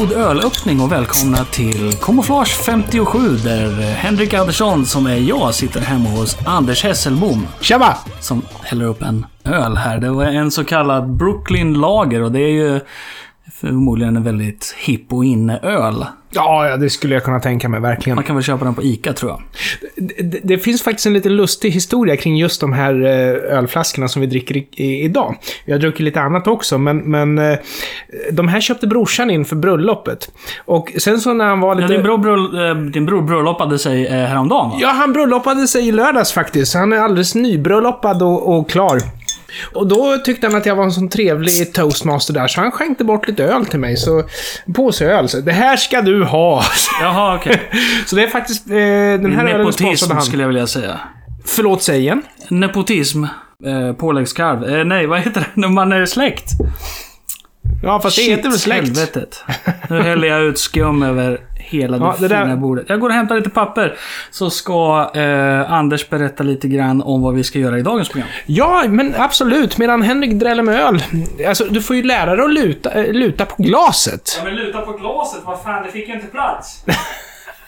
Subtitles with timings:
[0.00, 6.08] god ölöppning och välkomna till Camouflage 57 där Henrik Andersson, som är jag, sitter hemma
[6.08, 7.46] hos Anders Hesselbom.
[7.60, 7.96] Tjaba!
[8.20, 9.98] Som häller upp en öl här.
[9.98, 12.80] Det var en så kallad Brooklyn Lager och det är ju
[13.52, 16.04] förmodligen en väldigt hipp och inne-öl.
[16.32, 18.14] Ja, ja, det skulle jag kunna tänka mig, verkligen.
[18.14, 19.42] Man kan väl köpa den på ICA tror jag.
[20.24, 24.20] Det, det finns faktiskt en lite lustig historia kring just de här eh, ölflaskorna som
[24.20, 25.36] vi dricker i, i, idag.
[25.68, 27.58] Har druckit lite annat också, men, men eh,
[28.32, 30.30] de här köpte brorsan in för bröllopet.
[30.64, 31.92] Och sen så när han var Ja, lite...
[31.92, 34.76] din, bror, bröll, eh, din bror bröllopade sig häromdagen va?
[34.80, 36.74] Ja, han bröllopade sig i lördags faktiskt.
[36.74, 39.00] Han är alldeles nybröllopad och, och klar.
[39.74, 43.04] Och då tyckte han att jag var en sån trevlig toastmaster där, så han skänkte
[43.04, 43.96] bort lite öl till mig.
[43.96, 44.18] Så,
[44.66, 45.28] en påse öl.
[45.28, 46.64] Så, det här ska du ha!
[47.00, 47.60] Jaha, okej.
[48.06, 48.66] så det är faktiskt...
[48.66, 50.22] Eh, den här ölen Nepotism han.
[50.22, 51.00] skulle jag vilja säga.
[51.44, 52.22] Förlåt, säg igen.
[52.48, 53.24] Nepotism.
[53.66, 54.64] Eh, påläggskarv.
[54.64, 55.46] Eh, nej, vad heter det?
[55.60, 56.50] När man är släkt.
[57.82, 58.86] Ja, fast det heter väl släkt?
[58.86, 59.44] helvetet.
[59.90, 62.84] Nu häller jag ut skum över hela det, Ja, det fina där- bordet.
[62.88, 63.94] Jag går och hämtar lite papper.
[64.30, 68.28] Så ska eh, Anders berätta lite grann om vad vi ska göra i dagens program.
[68.46, 69.78] Ja, men absolut.
[69.78, 71.02] Medan Henrik dräller med öl.
[71.48, 74.40] Alltså, du får ju lära dig att luta, äh, luta på glaset.
[74.44, 75.40] men luta på glaset.
[75.44, 76.84] Vad fan, det fick ju inte plats.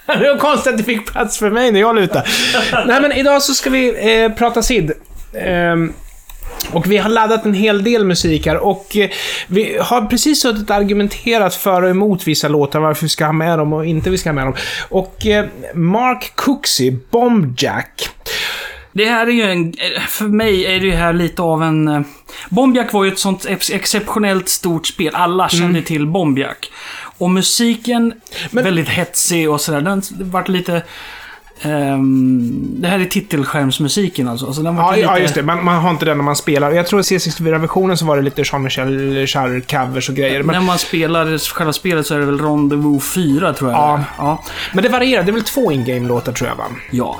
[0.06, 2.24] Det var konstigt att det fick plats för mig när jag lutade.
[2.86, 4.92] Nej, men idag så ska vi eh, prata SID.
[5.34, 5.92] Ehm,
[6.72, 9.10] och vi har laddat en hel del musik här och eh,
[9.46, 13.32] vi har precis suttit och argumenterat för och emot vissa låtar, varför vi ska ha
[13.32, 14.54] med dem och inte vi ska ha med dem.
[14.88, 18.08] Och eh, Mark Cooksey, Bombjack.
[18.92, 19.74] Det här är ju en...
[20.08, 21.88] För mig är det ju här lite av en...
[21.88, 22.00] eh,
[22.48, 25.14] Bombjack var ju ett sånt ex- exceptionellt stort spel.
[25.14, 26.70] Alla kände till Bombjack.
[27.18, 28.14] Och musiken,
[28.50, 29.80] Men- väldigt hetsig och sådär.
[29.80, 30.82] Den vart lite...
[31.62, 34.46] ehm, det här är titelskärmsmusiken alltså.
[34.46, 35.42] alltså den Ja, lite, ja, just det.
[35.42, 36.70] Man, man har inte den när man spelar.
[36.72, 40.42] Jag tror att C64-versionen så var det lite Jean-Michel Jarre-covers och grejer.
[40.42, 44.04] Men, När man spelar själva spelet så är det väl Rendezvous 4 tror jag Ja.
[44.18, 44.42] ja.
[44.72, 45.22] men det varierar.
[45.22, 46.64] Det är väl två in-game-låtar tror jag, va?
[46.90, 47.16] Ja.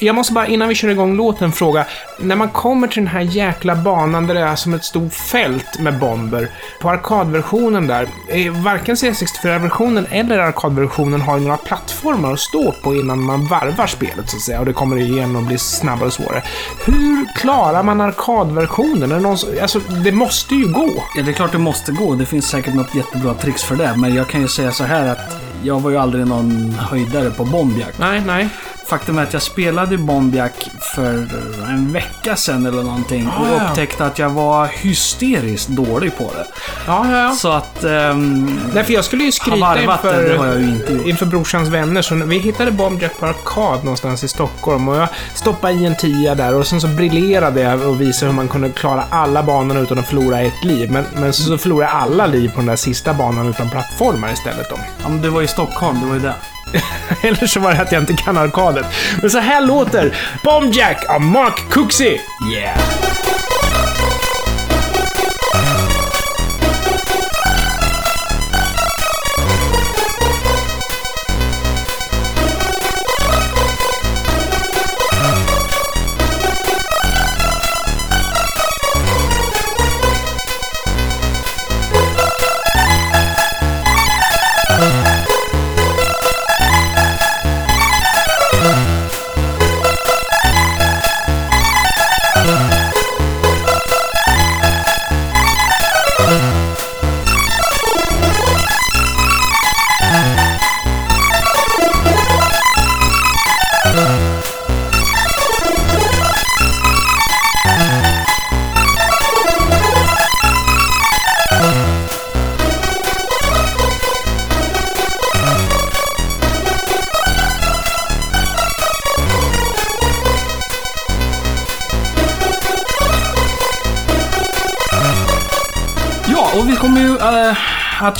[0.00, 1.86] Jag måste bara, innan vi kör igång låten, fråga.
[2.18, 5.80] När man kommer till den här jäkla banan där det är som ett stort fält
[5.80, 6.50] med bomber.
[6.80, 12.94] På arkadversionen där, eh, varken C64-versionen eller arkadversionen har ju några plattformar att stå på
[12.94, 14.60] innan man varvar spelet, så att säga.
[14.60, 16.42] Och det kommer igen och blir snabbare och svårare.
[16.86, 19.10] Hur klarar man arkadversionen?
[19.12, 20.88] Är det, någon, som- alltså, det måste ju gå.
[21.16, 22.14] Ja, det är klart det måste gå.
[22.14, 23.94] Det finns säkert något jättebra tricks för det.
[23.96, 25.18] Men jag kan ju säga så här att
[25.62, 27.94] jag var ju aldrig någon höjdare på Bombjack.
[27.98, 28.48] Nej, nej.
[28.86, 31.26] Faktum är att jag spelade Bombjack för
[31.68, 36.46] en vecka sedan eller någonting och Ah, upptäckte att jag var hysteriskt dålig på det.
[36.86, 37.30] Ja, ja, ja.
[37.32, 37.84] Så att...
[37.84, 40.92] ehm, Nej, för jag skulle ju skryta varvat det, inför, det har jag ju inte
[40.92, 41.06] gjort.
[41.06, 42.02] inför brorsans vänner.
[42.02, 46.34] Så vi hittade Bombjack på arkad någonstans i Stockholm och jag stoppade i en tia
[46.34, 49.98] där och sen så briljerade jag och visade hur man kunde klara alla banorna utan
[49.98, 50.90] att förlora ett liv.
[50.90, 54.32] Men, men så, så förlorade jag alla liv på den där sista banan utan plattformar
[54.32, 54.76] istället då.
[55.02, 56.34] Ja, men du var i Stockholm, det var ju det.
[57.22, 58.86] Eller så var det att jag inte kan arkadet.
[59.20, 62.18] Men så här låter Bombjack av Mark Cooksey.
[62.52, 63.13] Yeah!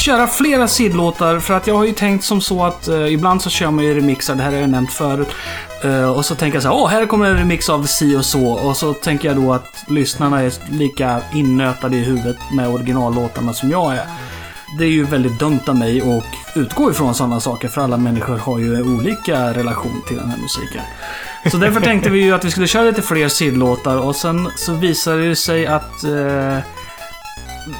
[0.04, 3.50] Köra flera sidlåtar för att jag har ju tänkt som så att eh, ibland så
[3.50, 5.28] kör man ju remixar, det här har jag nämnt förut.
[5.84, 8.24] Eh, och så tänker jag så här, åh, här kommer en remix av si och
[8.24, 8.46] så.
[8.46, 13.70] Och så tänker jag då att lyssnarna är lika innötade i huvudet med originallåtarna som
[13.70, 14.06] jag är.
[14.78, 18.36] Det är ju väldigt dumt av mig att utgå ifrån sådana saker, för alla människor
[18.36, 20.82] har ju olika relation till den här musiken.
[21.50, 24.72] Så därför tänkte vi ju att vi skulle köra lite fler sidlåtar och sen så
[24.72, 26.04] visade det sig att...
[26.04, 26.58] Eh,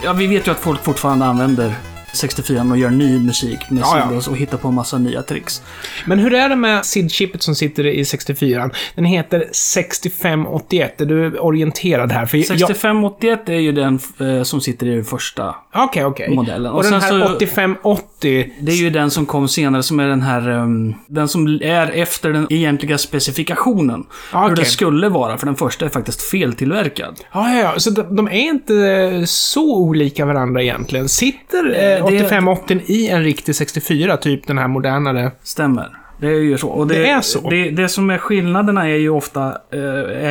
[0.05, 1.75] ja, vi vet ju att folk fortfarande använder
[2.15, 5.63] 64 och gör ny musik med Ja, sidos och hittar på en massa nya tricks.
[6.07, 8.71] Men hur är det med SID-chippet som sitter i 64?
[8.95, 11.01] Den heter 6581.
[11.01, 12.27] Är du orienterad här?
[12.27, 15.55] För jag- 6581 är ju den eh, som sitter i den första.
[15.75, 16.35] Okej, okej.
[16.35, 16.73] modellen.
[16.73, 18.51] Och, Och den här så- 8580.
[18.61, 20.49] Det är ju den som kom senare som är den här...
[20.51, 24.07] ehm, den som är efter den egentliga specifikationen.
[24.33, 24.65] Ja, Hur okej.
[24.65, 27.21] det skulle vara, för den första är faktiskt feltillverkad.
[27.33, 27.75] Ja, ja, ja.
[27.81, 31.09] Så de, de är inte så olika varandra egentligen.
[31.09, 35.31] Sitter eh, 8580 i en riktig 64, typ den här modernare?
[35.43, 35.89] Stämmer.
[36.21, 36.69] Det är ju så.
[36.69, 37.51] Och det, Det är så?
[37.51, 39.47] Det, det som är skillnaderna är ju ofta...
[39.73, 39.81] eh,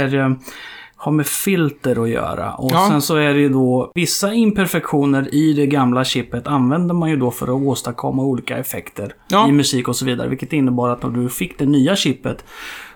[0.01, 0.31] är, eh,
[0.95, 2.53] har med filter att göra.
[2.53, 2.87] Och Ja.
[2.89, 7.15] sen så är det ju då vissa imperfektioner i det gamla chippet använder man ju
[7.15, 9.49] då för att åstadkomma olika effekter Ja.
[9.49, 10.27] i musik och så vidare.
[10.27, 12.43] Vilket innebar att när du fick det nya chippet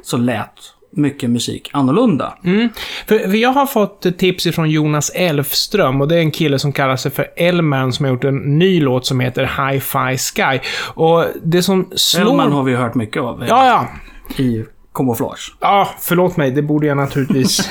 [0.01, 0.51] så lät
[0.91, 2.37] mycket musik annorlunda.
[2.43, 2.69] Mm.
[3.07, 6.95] För, jag har fått tips ifrån Jonas Elfström och det är en kille som kallar
[6.95, 10.59] sig för Elman som har gjort en ny låt som heter Hi-Fi Sky.
[10.79, 12.21] Och det som slår...
[12.21, 13.87] Elman har vi hört mycket av eh, Ja, ja.
[14.43, 15.55] i kamouflage.
[15.59, 16.51] Ja, förlåt mig.
[16.51, 17.69] Det borde jag naturligtvis.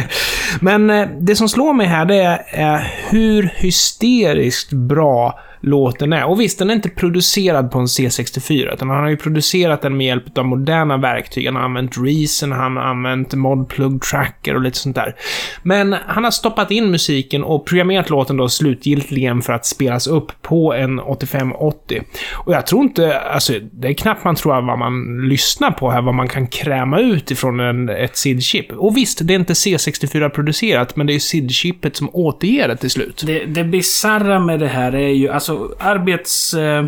[0.60, 6.24] Men eh, det som slår mig här, det är, är hur hysteriskt bra låten är.
[6.24, 9.96] Och visst, den är inte producerad på en C64, utan han har ju producerat den
[9.96, 11.46] med hjälp av moderna verktyg.
[11.46, 15.14] Han har använt Reason, han har använt Modplug Tracker och lite sånt där.
[15.62, 20.42] Men han har stoppat in musiken och programmerat låten då slutgiltigen för att spelas upp
[20.42, 22.02] på en 8580.
[22.34, 26.02] Och jag tror inte, alltså det är knappt man tror vad man lyssnar på här,
[26.02, 28.72] vad man kan kräma ut ifrån en, ett SID-chip.
[28.72, 33.22] Och visst, det är inte C64-producerat, men det är SID-chipet som återger det till slut.
[33.26, 36.54] Det, det bisarra med det här är ju alltså arbets...
[36.54, 36.84] Eh,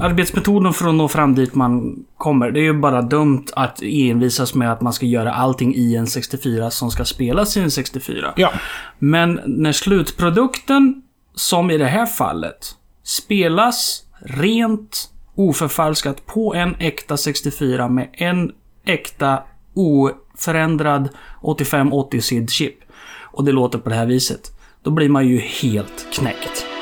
[0.00, 2.50] arbetsmetoden för att nå fram dit man kommer.
[2.50, 6.06] Det är ju bara dumt att envisas med att man ska göra allting i en
[6.06, 8.32] 64 som ska spelas i en 64.
[8.36, 8.52] Ja.
[8.98, 11.02] Men när slutprodukten,
[11.34, 18.52] som i det här fallet, spelas rent oförfalskat på en äkta 64 med en
[18.84, 19.42] äkta
[19.74, 21.08] oförändrad
[21.40, 22.74] 8580 SID-chip.
[23.22, 24.50] Och det låter på det här viset.
[24.82, 26.73] Då blir man ju helt knäckt.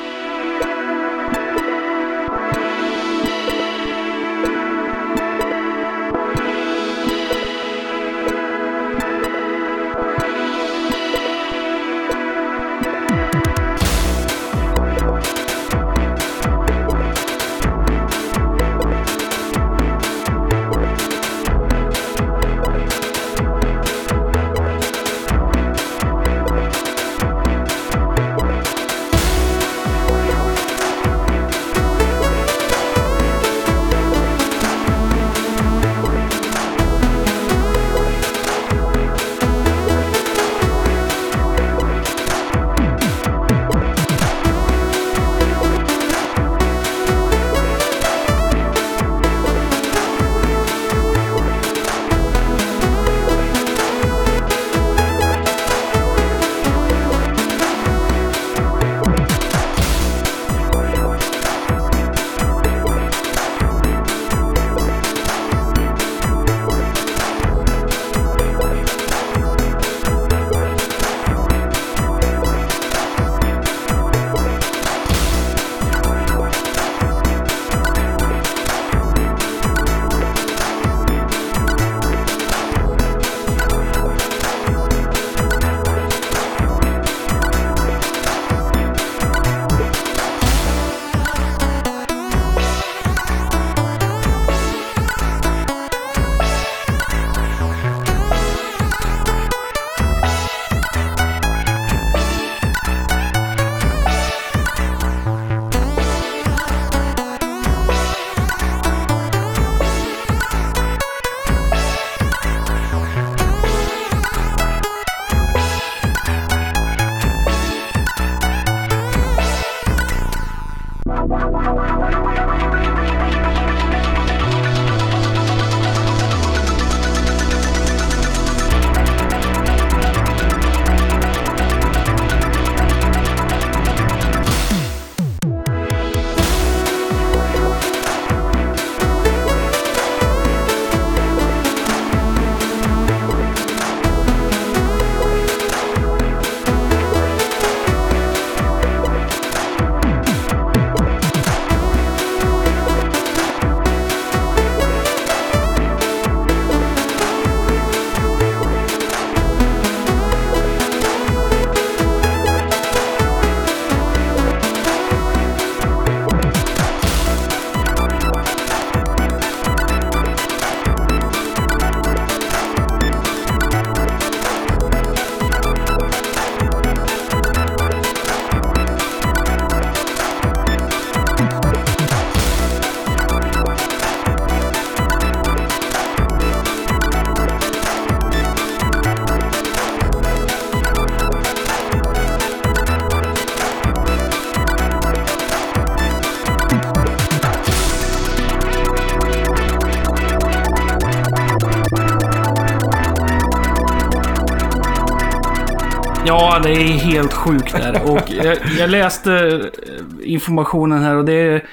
[206.63, 208.11] Det är helt sjukt där.
[208.11, 211.63] Och jag, jag läste eh, informationen här och det är...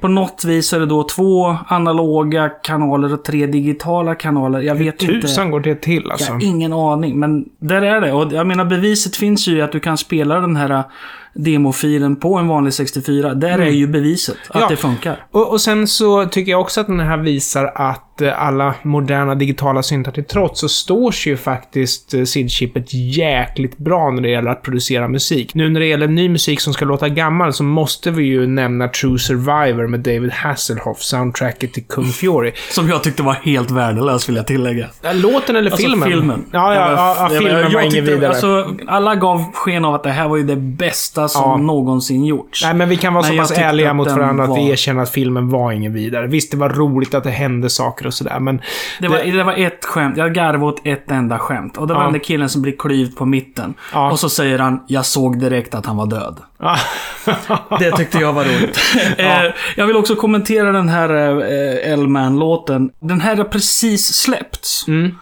[0.00, 4.60] På något vis är det då två analoga kanaler och tre digitala kanaler.
[4.60, 5.20] Jag vet inte.
[5.20, 6.32] Tusan går det till Jag alltså.
[6.32, 8.12] har ingen aning, men där är det.
[8.12, 10.84] Och jag menar beviset finns ju i att du kan spela den här
[11.34, 13.34] demofilen på en vanlig 64.
[13.34, 14.62] Där är ju beviset att Mm.
[14.62, 14.68] Ja.
[14.70, 15.26] det funkar.
[15.30, 19.34] Och, och sen så tycker jag också att den här visar att eh, alla moderna
[19.34, 24.28] digitala syntar till trots så står sig ju faktiskt eh, SID-chippet jäkligt bra när det
[24.30, 25.54] gäller att producera musik.
[25.54, 28.88] Nu när det gäller ny musik som ska låta gammal så måste vi ju nämna
[28.88, 32.52] True Survivor med David Hasselhoff, soundtracket till Kung Fury.
[32.70, 34.86] Som jag tyckte var helt värdelös vill jag tillägga.
[35.14, 36.08] Låten eller Alltså filmen?
[36.08, 36.44] filmen.
[36.52, 38.28] Ja, ja, ja, ja Jag- filmen jag var ingen vidare.
[38.28, 41.56] Alltså, alla gav sken av att det här var ju det bästa som Ja.
[41.56, 42.64] någonsin gjorts.
[42.64, 45.02] Nej, men vi kan vara Men så jag pass ärliga mot varandra att vi erkänner
[45.02, 46.26] att filmen var ingen vidare.
[46.26, 48.60] Visst, det var roligt att det hände saker och sådär, men...
[49.00, 50.16] Det var, det var ett skämt.
[50.16, 51.76] Jag garvade åt ett enda skämt.
[51.76, 52.04] Och det var Ja.
[52.04, 53.74] den där killen som blir klyvd på mitten.
[53.92, 54.10] Ja.
[54.10, 56.36] Och så säger han, jag såg direkt att han var död.
[56.58, 56.76] Ja.
[57.78, 58.78] Det tyckte jag var roligt.
[59.18, 59.42] eh,
[59.76, 61.10] jag vill också kommentera den här
[61.40, 62.90] eh, L-Man-låten.
[63.00, 64.88] Den här har precis släppts.
[64.88, 65.14] Mm.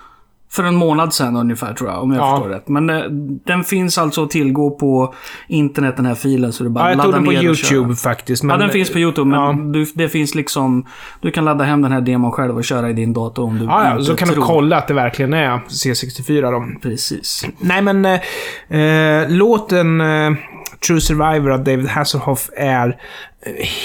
[0.57, 2.37] För en månad sedan ungefär tror jag, om jag Ja.
[2.37, 2.69] förstår rätt.
[2.69, 3.03] Men eh,
[3.47, 5.15] den finns alltså att tillgå på
[5.49, 6.53] internet, den här filen.
[6.53, 7.33] Så är bara Ja, jag tog den på.
[7.33, 8.43] YouTube faktiskt.
[8.43, 9.53] Men, Ja, den finns på YouTube, men Ja.
[9.73, 10.87] du, det finns liksom...
[11.21, 13.65] Du kan ladda hem den här demon själv och köra i din dator om du
[13.65, 14.37] Ja, ja, så kan tror.
[14.37, 16.81] du kolla att det verkligen är C64 då.
[16.83, 17.47] Precis.
[17.59, 20.33] Nej, men eh, eh, låten eh,
[20.87, 22.97] True Survivor av David Hasselhoff är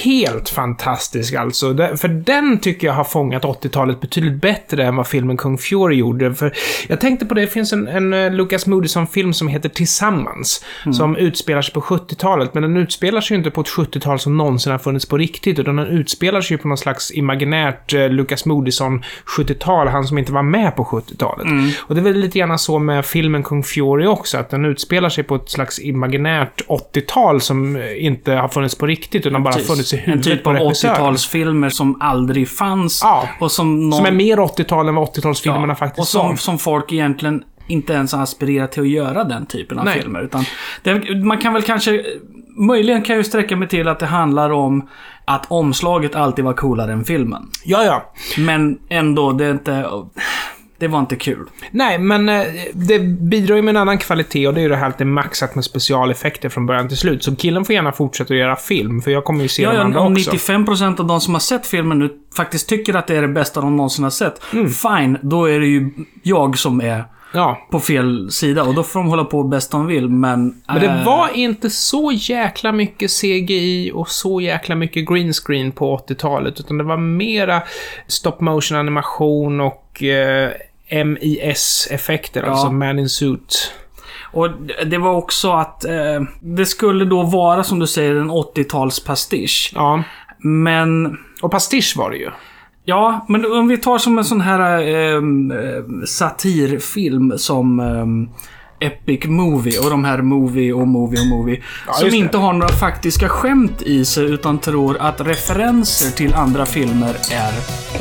[0.04, 1.76] helt fantastisk alltså.
[1.98, 6.36] För den tycker jag har fångat 80-talet betydligt bättre än vad filmen Kung Fury gjorde.
[6.36, 6.54] För
[6.88, 10.66] jag tänkte på det, det finns en, en eh, Lucas Moodysson-film som heter Tillsammans.
[10.94, 14.38] Som utspelar sig på 70-talet, men den utspelar sig ju inte på ett 70-tal som
[14.38, 18.10] någonsin har funnits på riktigt, utan den utspelar sig ju på någon slags imaginärt eh,
[18.10, 19.04] Lucas Moodysson
[19.38, 21.48] 70-tal, han som inte var med på 70-talet.
[21.80, 25.10] Och det är väl lite grann så med filmen Kung Fury också, att den utspelar
[25.10, 29.51] sig på ett slags imaginärt 80-tal som eh, inte har funnits på riktigt, utan bara
[29.54, 29.68] Precis.
[29.70, 30.96] funnits i En huvudet typ på av regissören.
[30.96, 33.00] 80-talsfilmer som aldrig fanns.
[33.04, 33.30] Ja.
[33.40, 33.98] Och som någon...
[33.98, 36.36] Som är mer 80-tal än vad 80-talsfilmerna Ja, faktiskt Och som, var.
[36.36, 40.02] som folk egentligen inte ens har aspirerat till att göra den typen av Nej.
[40.02, 40.22] filmer.
[40.22, 40.46] Utan
[40.84, 42.04] det, man kan väl kanske...
[42.58, 44.88] Möjligen kan jag sträcka mig till att det handlar om
[45.26, 47.44] att omslaget alltid var coolare än filmen.
[47.66, 48.14] Ja, ja.
[48.38, 49.86] Men ändå, det är inte...
[50.82, 51.50] Det var inte kul.
[51.72, 54.76] Nej, men eh, det bidrar ju med en annan kvalitet och det är ju det
[54.76, 57.24] här att det är maxat med specialeffekter från början till slut.
[57.24, 59.76] Så killen får gärna fortsätta att göra film, för jag kommer ju se Ja, de
[59.76, 60.32] ja, andra om också.
[60.32, 63.62] 95% av de som har sett filmen nu faktiskt tycker att det är det bästa
[63.62, 64.42] de någonsin har sett.
[64.54, 64.70] Mm.
[64.70, 65.90] Fine, då är det ju
[66.24, 67.68] jag som är Ja.
[67.72, 68.64] på fel sida.
[68.64, 70.62] Och då får de hålla på bäst de vill, men...
[70.68, 75.72] Men det eh, var inte så jäkla mycket CGI och så jäkla mycket green screen
[75.72, 77.62] på 80-talet, utan det var mera
[78.08, 80.52] stop motion animation och eh,
[80.92, 82.50] MIS-effekter, Ja.
[82.52, 83.74] alltså man in suit.
[84.34, 84.50] Och
[84.86, 89.72] det var också att eh, det skulle då vara, som du säger, en 80-talspastisch.
[89.76, 90.04] Ja.
[90.40, 91.18] Men...
[91.42, 92.30] Och pastisch var det ju.
[92.86, 98.06] Ja, men om vi tar som en sån här eh, eh, satirfilm som eh,
[98.82, 101.62] Epic Movie och de här Movie och Movie och Movie.
[101.88, 106.66] Ja, som inte har några faktiska skämt i sig utan tror att referenser till andra
[106.66, 107.54] filmer är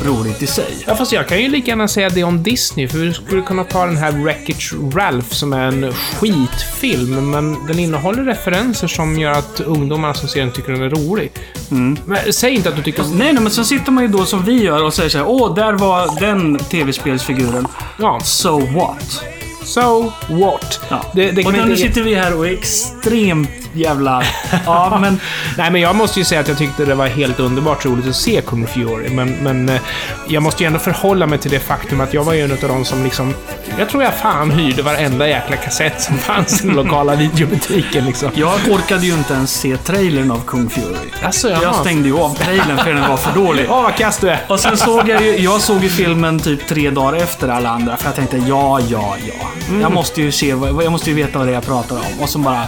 [0.04, 0.84] roligt i sig.
[0.86, 3.64] Ja, fast jag kan ju lika gärna säga det om Disney, för vi skulle kunna
[3.64, 9.32] ta den här Wreckage Ralph som är en skitfilm, men den innehåller referenser som gör
[9.32, 11.32] att ungdomarna som ser den tycker den är rolig.
[11.70, 11.98] Mm.
[12.04, 13.02] Men säg inte att du tycker...
[13.02, 15.28] Nej, nej, men så sitter man ju då som vi gör och säger så här,
[15.28, 17.66] Åh, där var den tv-spelsfiguren.
[17.98, 19.24] Ja, So what?
[19.62, 20.80] So what?
[20.88, 21.04] Ja.
[21.14, 21.76] Det, det och nu inte...
[21.76, 24.22] sitter vi här och är extremt jävla...
[24.66, 25.20] Ja, men...
[25.56, 28.16] Nej, men jag måste ju säga att jag tyckte det var helt underbart roligt att
[28.16, 29.80] se Kung Fury, men, men eh,
[30.28, 32.58] jag måste ju ändå förhålla mig till det faktum att jag var ju en av
[32.60, 33.34] de som liksom...
[33.78, 38.30] Jag tror jag fan hyrde varenda jäkla kassett som fanns i den lokala videobutiken liksom.
[38.34, 41.10] Jag orkade ju inte ens se trailern av Kung Fury.
[41.22, 41.72] Alltså, Jag jaha.
[41.74, 43.66] stängde ju av trailern för den var för dålig.
[43.70, 44.40] Åh, vad kass du är!
[44.48, 47.96] Och sen såg jag ju, jag såg ju filmen typ tre dagar efter alla andra.
[47.96, 49.48] För jag tänkte, ja, ja, ja.
[49.68, 49.80] Mm.
[49.80, 50.48] Jag måste ju se,
[50.82, 52.20] jag måste ju veta vad det är jag pratar om.
[52.20, 52.64] Och så bara,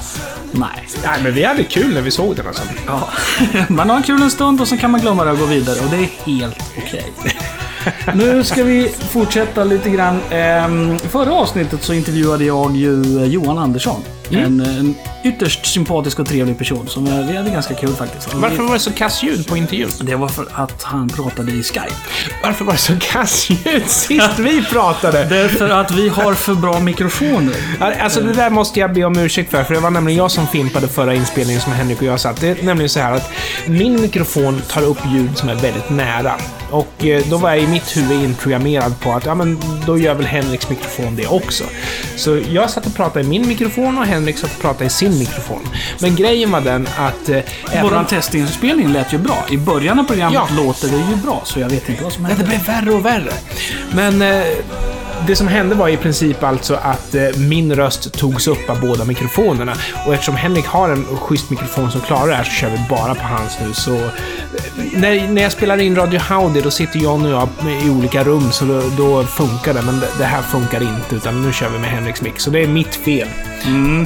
[0.53, 0.89] nej.
[1.05, 2.63] Nej, men vi hade kul när vi såg den alltså.
[2.87, 3.09] Ja.
[3.69, 5.81] Man har en kul en stund och sen kan man glömma det och gå vidare.
[5.81, 7.13] Och det är helt okej.
[8.15, 10.21] Nu ska vi fortsätta lite grann.
[10.31, 14.03] Ehm, förra avsnittet så intervjuade jag ju Johan Andersson.
[14.33, 14.61] Mm.
[14.61, 18.35] En, en ytterst sympatisk och trevlig person som vi hade ganska kul faktiskt.
[18.35, 19.91] Varför var det så kass ljud på intervjun?
[20.01, 21.93] Det var för att han pratade i Skype.
[22.43, 25.25] Varför var det så kass ljud sist vi pratade?
[25.31, 27.55] Därför att vi har för bra mikrofoner.
[27.81, 30.47] Alltså det där måste jag be om ursäkt för, för det var nämligen jag som
[30.47, 32.41] fimpade förra inspelningen som Henrik och jag satt.
[32.41, 33.31] Det är nämligen så här att
[33.67, 36.35] min mikrofon tar upp ljud som är väldigt nära.
[36.71, 40.15] Och eh, då var jag i mitt huvud inprogrammerad på att, ja men då gör
[40.15, 41.65] väl Henriks mikrofon det också.
[42.17, 44.91] Så jag satt och pratade i min mikrofon och Hen- Henrik satt och pratade i
[44.91, 45.69] sin mikrofon.
[46.01, 47.29] Men grejen var den att...
[47.29, 49.45] Eh, Våran om- testinspelning lät ju bra.
[49.51, 50.57] I början av programmet Ja.
[50.65, 52.49] låter det ju bra, så jag vet inte vad som Nej, det hände.
[52.51, 53.33] blev värre och värre.
[53.95, 54.43] Men eh,
[55.27, 59.05] det som hände var i princip alltså att eh, min röst togs upp av båda
[59.05, 59.73] mikrofonerna.
[60.07, 63.15] Och eftersom Henrik har en schysst mikrofon som klarar det här så kör vi bara
[63.15, 63.73] på hans nu.
[63.75, 64.11] Så eh,
[64.93, 68.53] när, när jag spelar in Radio Howdy då sitter Johnny och jag i olika rum
[68.53, 69.83] så då, då funkar det.
[69.83, 72.43] Men det, det här funkar inte utan nu kör vi med Henriks mix.
[72.43, 73.29] Så det är mitt fel.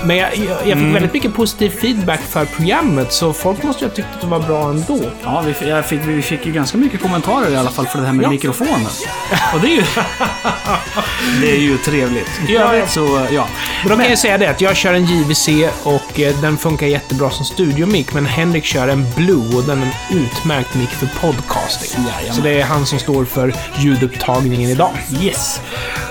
[0.05, 3.89] Men jag, jag, jag fick väldigt mycket positiv feedback för programmet så folk måste ju
[3.91, 5.01] ha tyckt att det var bra ändå.
[5.25, 8.13] Ja, vi, fick, vi fick ju ganska mycket kommentarer i alla fall för det här
[8.13, 8.31] med Ja.
[8.31, 8.87] mikrofonen.
[9.55, 9.83] Och det är ju...
[11.41, 12.31] det är ju trevligt.
[12.49, 12.89] I Ja, övrigt ja.
[12.89, 13.49] så, ja.
[13.83, 15.49] Men då kan jag säga det att jag kör en JVC
[15.83, 19.87] och eh, den funkar jättebra som studiomick, men Henrik kör en Blue och den är
[20.11, 22.05] en utmärkt mick för podcasting.
[22.15, 22.35] Jajamän.
[22.35, 24.91] Så det är han som står för ljudupptagningen idag.
[25.23, 25.61] Yes.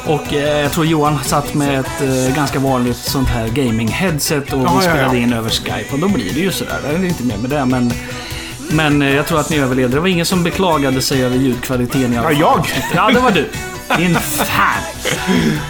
[0.05, 4.59] Och eh, jag tror Johan satt med ett eh, ganska vanligt sånt här gaming-headset och
[4.59, 5.23] Ja, ja, vi spelade ja.
[5.23, 5.85] in över Skype.
[5.91, 6.79] Och då blir det ju sådär.
[6.89, 7.93] Det är inte mer med det, men...
[8.69, 9.97] Men eh, jag tror att ni överlevde.
[9.97, 12.67] Det var ingen som beklagade sig över ljudkvaliteten i alla Ja, jag.
[12.95, 13.49] Ja, det var du.
[13.98, 14.82] Din fan.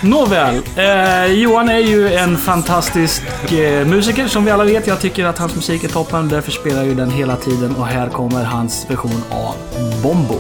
[0.02, 0.62] Nåväl.
[0.76, 4.88] Eh, Johan är ju en fantastisk eh, musiker som vi alla vet.
[4.88, 6.30] Jag tycker att hans musik är toppen.
[6.30, 7.76] Därför spelar jag ju den hela tiden.
[7.76, 9.56] Och här kommer hans version av
[10.04, 10.40] Bombo.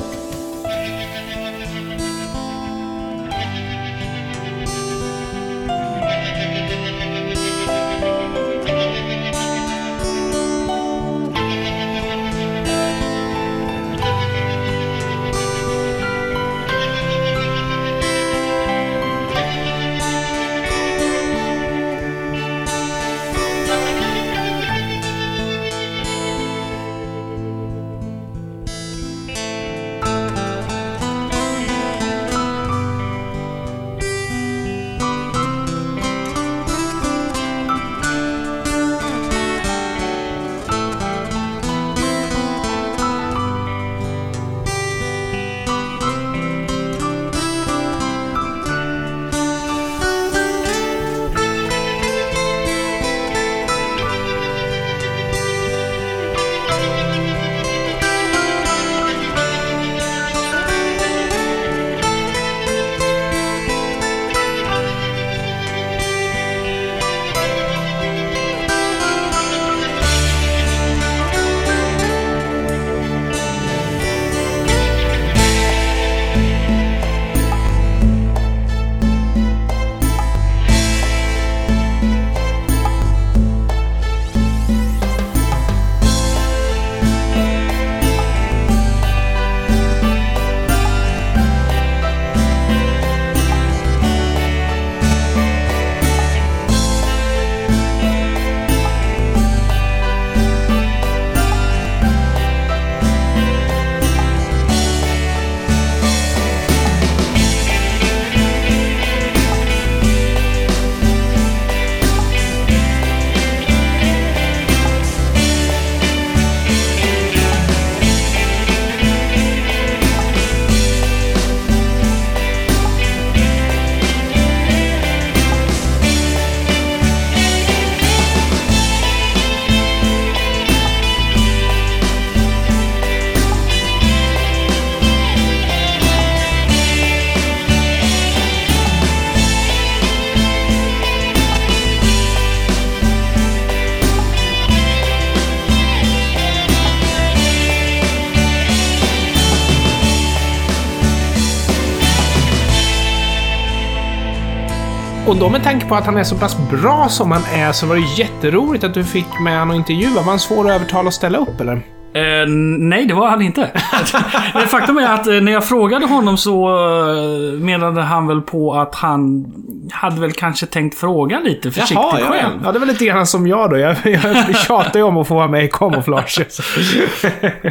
[155.35, 157.85] Och då med tanke på att han är så pass bra som han är så
[157.85, 160.15] var det jätteroligt att du fick med honom och intervjua.
[160.15, 161.94] Var han svår att övertala att ställa upp eller?
[162.15, 162.47] Eh,
[162.79, 163.71] nej, det var han inte.
[164.67, 168.95] Faktum är att eh, när jag frågade honom så eh, menade han väl på att
[168.95, 169.45] han
[169.91, 172.61] hade väl kanske tänkt fråga lite försiktigt ja, själv.
[172.63, 173.77] ja, det var lite grann som jag då.
[173.77, 176.39] Jag, jag tjatar ju om att få vara med i kamouflage.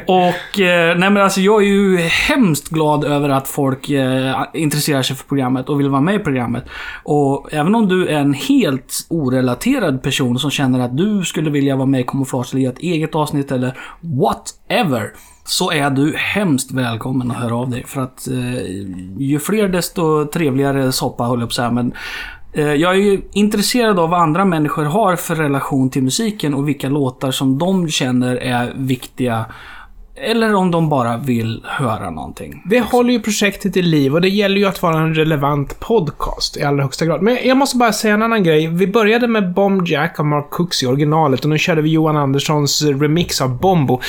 [0.07, 5.03] Och eh, nej men alltså jag är ju hemskt glad över att folk eh, intresserar
[5.03, 6.65] sig för programmet och vill vara med i programmet.
[7.03, 11.77] Och även om du är en helt orelaterad person som känner att du skulle vilja
[11.77, 13.75] vara med i Kamouflage eller göra ett eget avsnitt eller
[14.35, 15.13] whatever.
[15.45, 17.85] Så är du hemskt välkommen att höra av dig.
[17.87, 18.63] För att eh,
[19.19, 21.71] ju fler desto trevligare soppa håller jag på att säga.
[21.71, 21.93] Men
[22.53, 26.69] eh, jag är ju intresserad av vad andra människor har för relation till musiken och
[26.69, 29.45] vilka låtar som de känner är viktiga
[30.17, 32.63] eller om de bara vill höra någonting.
[32.65, 36.57] Det håller ju projektet i liv och det gäller ju att vara en relevant podcast
[36.57, 37.23] i allra högsta grad.
[37.23, 38.67] Men jag måste bara säga en annan grej.
[38.67, 42.17] Vi började med Bomb Jack av Mark Cooks i originalet och nu körde vi Johan
[42.17, 44.01] Anderssons remix av Bombo.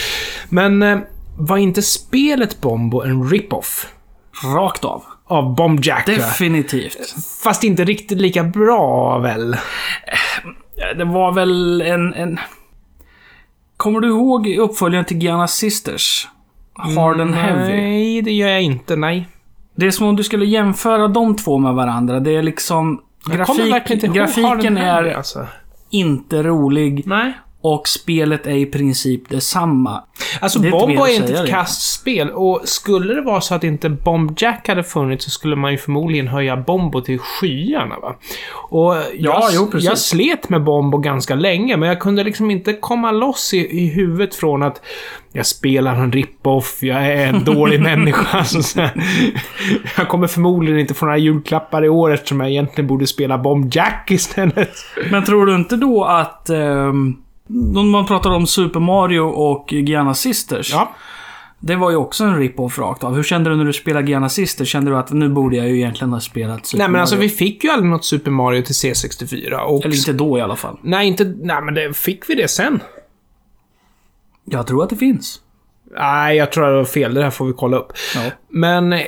[0.50, 0.98] Men eh,
[1.38, 3.88] var inte spelet Bombo en rip-off?
[4.56, 5.04] Rakt av.
[5.28, 6.08] Av Bomb Jack?
[6.08, 6.16] va?
[6.16, 7.16] Definitivt.
[7.44, 9.58] Fast inte riktigt lika bra väl?
[10.98, 12.14] Det var väl en...
[12.14, 12.40] en...
[13.78, 16.28] Kommer du ihåg uppföljaren till Gianna Sisters?
[16.74, 17.74] Hard and Heavy.
[17.74, 18.96] Nej, det gör jag inte.
[18.96, 19.28] Nej.
[19.76, 22.20] Det är som om du skulle jämföra de två med varandra.
[22.20, 23.02] Det är liksom...
[23.28, 25.48] Hard grafiken är alltså.
[25.90, 27.34] inte rolig Nej.
[27.66, 30.04] Och spelet är i princip detsamma.
[30.40, 33.90] Alltså, Det är Bomb var inte ett kastspel och skulle det vara så att inte
[33.90, 38.16] Bomb Jack hade funnits så skulle man ju förmodligen höja Bombo till skyarna va.
[38.54, 39.90] Och jag, jo, precis.
[39.90, 43.88] jag slet med Bombo ganska länge, men jag kunde liksom inte komma loss i, i
[43.88, 44.82] huvudet från att
[45.32, 48.44] jag spelar en rip-off, jag är en dålig människa.
[48.44, 48.80] Så, så,
[49.98, 53.76] jag kommer förmodligen inte få några julklappar i år eftersom jag egentligen borde spela Bomb
[53.76, 54.72] Jack istället.
[55.12, 56.50] Men tror du inte då att...
[56.50, 57.22] Um,
[57.92, 60.72] man pratar om Super Mario och Gianna Sisters.
[60.72, 60.96] Ja.
[61.60, 63.16] Det var ju också en rip-off rakt av.
[63.16, 64.70] Hur kände du när du spelade Gianna Sisters?
[64.70, 67.30] Kände du att nu borde jag ju egentligen ha spelat Super Nej men alltså Mario?
[67.30, 69.86] vi fick ju aldrig något Super Mario till C64 och...
[69.86, 70.78] Eller inte då i alla fall.
[70.82, 71.24] Nej, inte...
[71.24, 72.80] Nej men det, fick vi det sen?
[74.46, 75.40] Jag tror att det finns.
[75.98, 77.14] Nej, jag tror det var fel.
[77.14, 77.94] Det här får vi kolla upp.
[78.16, 78.22] Ja.
[78.50, 79.02] Men eh,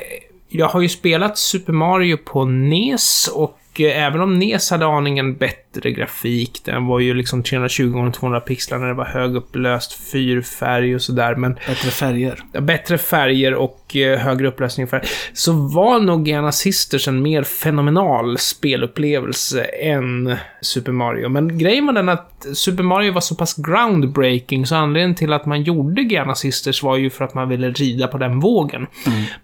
[0.48, 5.36] jag har ju spelat Super Mario på NES och eh, även om NES hade aningen
[5.36, 10.94] bättre grafik, den var ju liksom 320 x 200 pixlar när det var högupplöst fyrfärg
[10.94, 12.42] och sådär, men Bättre färger.
[12.60, 15.02] bättre färger och eh, högre upplösning färg,
[15.32, 21.28] så var nog Gianna Sisters en mer fenomenal spelupplevelse än Super Mario.
[21.28, 25.46] Men grejen var den att Super Mario var så pass groundbreaking, så anledningen till att
[25.46, 28.86] man gjorde Gianna Sisters var ju för att man ville rida på den vågen.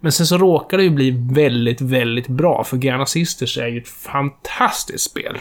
[0.00, 3.78] Men sen så råkade det ju bli väldigt, väldigt bra, för Gianna Sisters är ju
[3.78, 5.38] ett fantastiskt spel.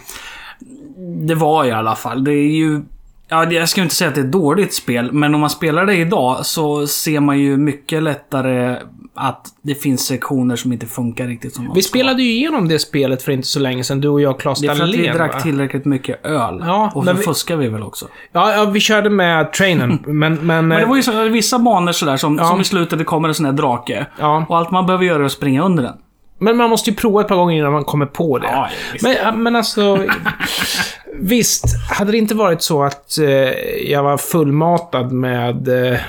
[1.13, 2.23] Det var i alla fall.
[2.23, 2.81] Det är ju...
[3.27, 5.85] Ja, jag ska inte säga att det är ett dåligt spel, men om man spelar
[5.85, 8.77] det idag så ser man ju mycket lättare
[9.15, 13.23] att det finns sektioner som inte funkar riktigt som Vi spelade ju igenom det spelet
[13.23, 15.43] för inte så länge sedan, du och jag, Claes Det är för att vi drack
[15.43, 16.63] tillräckligt mycket öl.
[16.65, 18.07] Ja, och så vi- fuskar vi väl också.
[18.31, 20.35] Ja, ja, vi körde med trainen, men...
[20.35, 22.45] Men, Men det eh, var ju så, vissa banor sådär som, Ja.
[22.45, 24.05] som i slutet det kommer en sån här drake.
[24.19, 24.45] Ja.
[24.49, 25.95] Och allt man behöver göra är att springa under den.
[26.39, 28.47] Men man måste ju prova ett par gånger innan man kommer på det.
[28.51, 28.69] Ja,
[29.03, 29.97] men, men alltså...
[31.19, 33.27] visst, hade det inte varit så att eh,
[33.91, 35.99] jag var fullmatad med eh,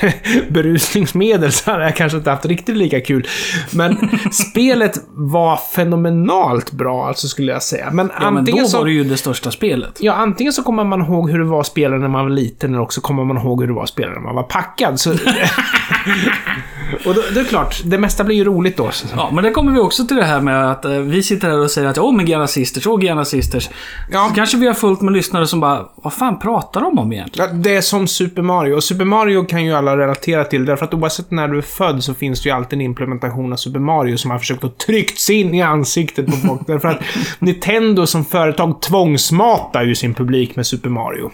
[0.48, 3.28] berusningsmedel så hade jag kanske inte haft riktigt lika kul.
[3.70, 7.90] Men spelet var fenomenalt bra, alltså skulle jag säga.
[7.90, 8.78] Men Ja, men antingen då så...
[8.78, 9.98] var det ju det största spelet.
[10.00, 12.70] Ja, antingen så kommer man ihåg hur det var att spela när man var liten,
[12.70, 15.00] eller också kommer man ihåg hur det var att spela när man var packad.
[15.00, 15.14] Så...
[17.08, 18.90] och då, det är klart, det mesta blir ju roligt då.
[18.90, 19.06] Så.
[19.16, 21.58] Ja, men det kommer vi också till det här med att eh, vi sitter här
[21.58, 23.70] och säger att åh, men Gianna Sisters, åh, Gianna Sisters.
[24.10, 24.26] Ja.
[24.28, 27.50] Så kanske vi har fullt med lyssnare som bara, vad fan pratar de om egentligen?
[27.50, 28.74] Ja, det är som Super Mario.
[28.74, 32.04] Och Super Mario kan ju alla relatera till, därför att oavsett när du är född
[32.04, 35.18] så finns det ju alltid en implementation av Super Mario som har försökt att tryckt
[35.18, 36.60] sig in i ansiktet på folk.
[36.66, 37.00] därför att
[37.38, 41.30] Nintendo som företag tvångsmatar ju sin publik med Super Mario.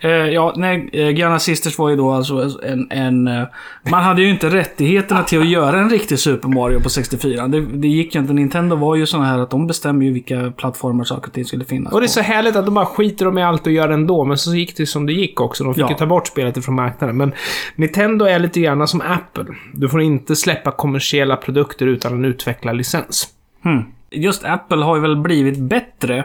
[0.00, 2.86] Eh, ja, nej, eh, Sisters var ju då alltså en...
[2.90, 3.42] en eh,
[3.90, 7.48] man hade ju inte rättigheterna till att göra en riktig Super Mario på 64.
[7.48, 8.32] Det, det gick ju inte.
[8.32, 11.64] Nintendo var ju såna här att de bestämmer ju vilka plattformar saker och ting skulle
[11.64, 12.12] finnas Och det är på.
[12.12, 14.76] så härligt att de bara skiter de i allt och gör ändå, men så gick
[14.76, 15.64] det som det gick också.
[15.64, 15.90] De fick Ja.
[15.90, 17.16] ju ta bort spelet ifrån marknaden.
[17.16, 17.32] Men
[17.76, 19.44] Nintendo är lite grann som Apple.
[19.74, 23.28] Du får inte släppa kommersiella produkter utan en utvecklarlicens.
[23.62, 23.82] Hmm.
[24.10, 26.24] Just Apple har ju väl blivit bättre.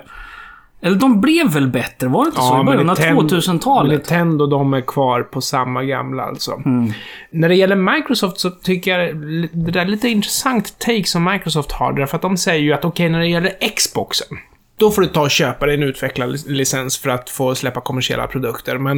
[0.86, 2.08] Eller de blev väl bättre?
[2.08, 2.62] Var det inte så?
[2.62, 3.92] I början av Nintendo- 2000-talet?
[3.92, 6.62] Nintendo, de är kvar på samma gamla alltså.
[6.66, 6.94] Mm.
[7.32, 9.16] När det gäller Microsoft så tycker jag
[9.54, 11.94] det där är lite intressant take som Microsoft har.
[11.94, 14.38] Därför att de säger ju att okej, när det gäller Xboxen.
[14.78, 18.78] Då får du ta och köpa dig en utvecklarlicens för att få släppa kommersiella produkter.
[18.78, 18.98] Men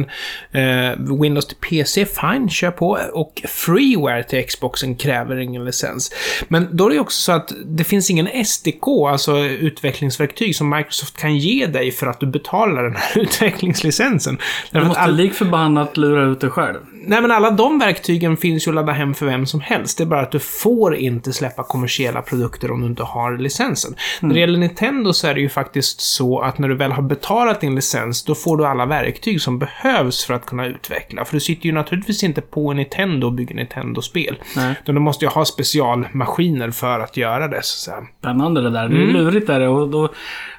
[0.52, 2.98] eh, Windows till PC, fine, kör på.
[3.12, 6.12] Och Freeware till Xboxen kräver ingen licens.
[6.48, 11.16] Men då är det också så att det finns ingen SDK, alltså utvecklingsverktyg, som Microsoft
[11.16, 14.38] kan ge dig för att du betalar den här utvecklingslicensen.
[14.70, 16.78] Du måste all- lik förbannat lura ut det själv.
[17.08, 19.98] Nej, men alla de verktygen finns ju att ladda hem för vem som helst.
[19.98, 23.94] Det är bara att du får inte släppa kommersiella produkter om du inte har licensen.
[24.20, 27.02] När det gäller Nintendo så är det ju faktiskt så att när du väl har
[27.02, 31.24] betalat din licens, då får du alla verktyg som behövs för att kunna utveckla.
[31.24, 34.36] För du sitter ju naturligtvis inte på en Nintendo och bygger Nintendo-spel.
[34.56, 34.74] Nej.
[34.82, 38.08] Utan du måste ju ha specialmaskiner för att göra det, så att säga.
[38.20, 38.88] Spännande det där.
[38.88, 39.16] Det är Mm.
[39.16, 39.60] lurigt där.
[39.60, 40.08] Och då,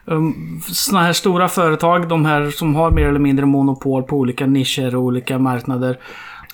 [0.05, 4.45] um, såna här stora företag, de här som har mer eller mindre monopol på olika
[4.45, 5.97] nischer och olika marknader.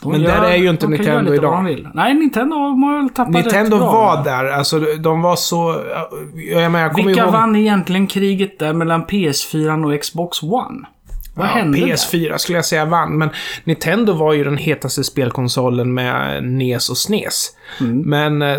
[0.01, 1.77] De Men där är ju inte Nintendo idag.
[1.93, 3.91] Nej, Nintendo har väl tappat Nintendo rätt bra.
[3.91, 5.81] var där, alltså de var så...
[6.51, 7.31] Jag, menar, jag kommer Vilka ihåg...
[7.33, 10.87] vann egentligen kriget där mellan PS4 och Xbox One?
[11.37, 11.85] Vad Ja, hände där?
[11.87, 13.29] PS4 skulle jag säga vann, men
[13.63, 17.49] Nintendo var ju den hetaste spelkonsolen med NES och SNES.
[17.79, 18.01] Mm.
[18.01, 18.57] Men eh,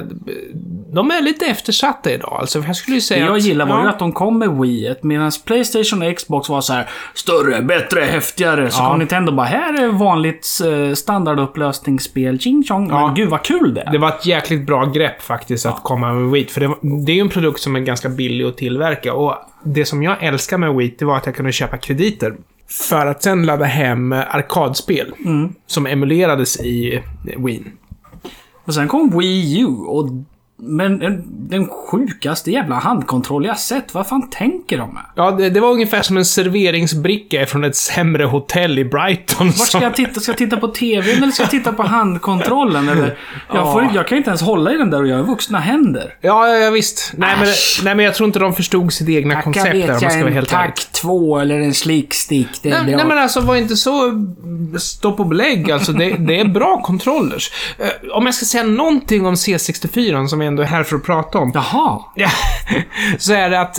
[0.93, 2.37] de är lite eftersatta idag.
[2.41, 4.39] Alltså, jag skulle ju Det säga jag att, gillar var ju ja, att de kom
[4.39, 8.71] med Wii medan Playstation och Xbox var så här större, bättre, häftigare.
[8.71, 8.89] Så Ja.
[8.89, 12.89] kom Nintendo bara, här är vanligt eh, standardupplösningsspel, ching chong.
[12.91, 13.07] Ja.
[13.07, 13.93] Men gud vad kul det är.
[13.93, 16.45] Det var ett jäkligt bra grepp faktiskt att komma med Wii.
[16.47, 16.75] För det,
[17.07, 19.13] det är ju en produkt som är ganska billig att tillverka.
[19.15, 22.35] Och det som jag älskar med Wii, det var att jag kunde köpa krediter.
[22.89, 25.13] För att sen ladda hem arkadspel.
[25.25, 25.53] Mm.
[25.67, 27.03] Som emulerades i
[27.37, 27.63] Wii.
[28.67, 30.11] Och sen kom Wii U och...
[30.59, 30.99] Men
[31.49, 33.95] den sjukaste jävla handkontroll jag sett.
[33.95, 35.03] Vad fan tänker de med?
[35.15, 39.47] Ja, det, det var ungefär som en serveringsbricka från ett sämre hotell i Brighton.
[39.47, 40.21] Vart ska jag titta?
[40.21, 42.89] Ska jag titta på TVn eller ska jag titta på handkontrollen?
[42.89, 43.19] Eller?
[43.49, 43.73] Jag, Ja.
[43.73, 46.15] får, jag kan inte ens hålla i den där och jag har vuxna händer.
[46.21, 47.13] Ja, ja, ja visst.
[47.17, 47.49] Nej men,
[47.85, 50.31] nej, men jag tror inte de förstod sitt egna koncept där, om man ska vara
[50.31, 50.75] helt ärlig.
[50.77, 52.49] tack 2 eller en slickstick.
[52.63, 54.25] Det Nej, nej men alltså var inte så
[54.79, 55.71] stopp och belägg.
[55.71, 57.51] Alltså det, det är bra kontrollers.
[57.79, 61.05] Eh, om jag ska säga någonting om C64 som vi ändå är här för att
[61.05, 61.53] prata om.
[61.55, 62.03] Jaha.
[62.15, 62.29] Ja,
[63.19, 63.79] så är det att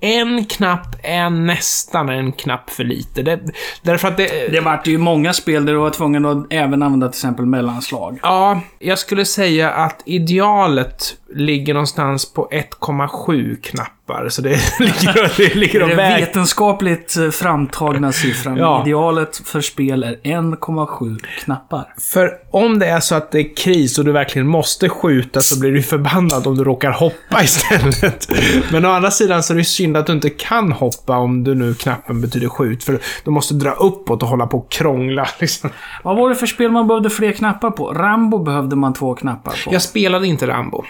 [0.00, 3.22] en knapp är nästan en knapp för lite.
[3.22, 3.40] Det,
[3.82, 4.52] därför att det...
[4.52, 8.18] Det vart ju många spel där du var tvungen att även använda till exempel mellanslag.
[8.22, 14.28] Ja, jag skulle säga att idealet ligger någonstans på 1,7 knappar.
[14.28, 16.26] Så det ligger, det ligger är väger.
[16.26, 18.56] vetenskapligt eh, framtagna siffran.
[18.56, 18.82] Ja.
[18.82, 21.94] Idealet för spel är 1,7 knappar.
[22.12, 25.60] För om det är så att det är kris och du verkligen måste skjuta så
[25.60, 28.28] blir du förbannad om du råkar hoppa istället.
[28.72, 31.54] Men å andra sidan så är det synd att du inte kan hoppa om du
[31.54, 32.84] nu knappen betyder skjut.
[32.84, 35.28] För du måste dra uppåt och hålla på och krångla.
[35.40, 35.70] Liksom.
[36.04, 37.92] Vad var det för spel man behövde fler knappar på?
[37.92, 39.72] Rambo behövde man två knappar på.
[39.74, 40.84] Jag spelade inte Rambo.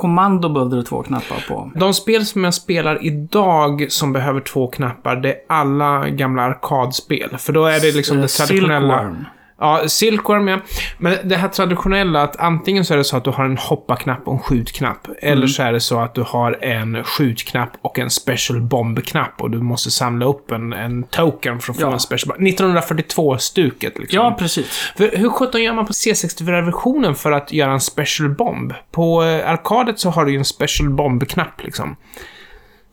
[0.00, 1.70] Kommando behövde du två knappar på.
[1.74, 7.38] De spel som jag spelar idag som behöver två knappar, det är alla gamla arkadspel.
[7.38, 8.98] För då är det liksom Eh, det traditionella...
[8.98, 9.26] Silkworm.
[9.60, 10.58] Ja, Silkworm ja.
[10.98, 14.28] Men det här traditionella att antingen så är det så att du har en hoppa-knapp
[14.28, 15.08] och en skjutknapp.
[15.22, 19.40] Eller så är det så att du har en skjutknapp och en special bomb-knapp.
[19.42, 21.92] Och du måste samla upp en, en token för att få Ja.
[21.92, 22.48] en special bomb.
[22.48, 24.16] 1942-stuket liksom.
[24.16, 24.92] Ja, precis.
[24.96, 28.72] För hur sjutton gör man på C64-versionen för att göra en special bomb?
[28.92, 31.96] På eh, arkadet så har du ju en special bomb-knapp liksom.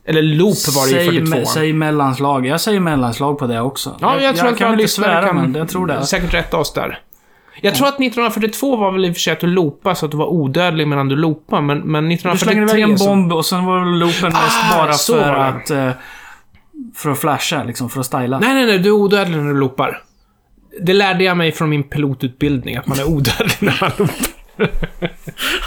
[0.08, 1.36] Eller loop var det ju i Säg, 42.
[1.38, 2.46] me- säg mellanslag.
[2.46, 3.96] Jag säger mellanslag på det också.
[4.00, 6.06] Ja, jag, tror att kan våra lyssnare kan men jag tror det.
[6.06, 6.98] säkert rätta oss där.
[7.62, 10.10] Jag tror att 1942 var väl i och för sig att du loopade så att
[10.12, 13.46] du var odödlig medan du loopade, men, men Du 1943 slänger iväg en bomb och
[13.46, 15.70] sen var loopen mest Ah, bara så för att...
[15.70, 15.90] eh,
[16.94, 17.90] För att flasha, liksom.
[17.90, 18.38] För att styla.
[18.38, 20.02] Nej, nej, nej, du är odödlig när du loopar.
[20.80, 25.08] Det lärde jag mig från min pilotutbildning, att man är odödlig när man loopar.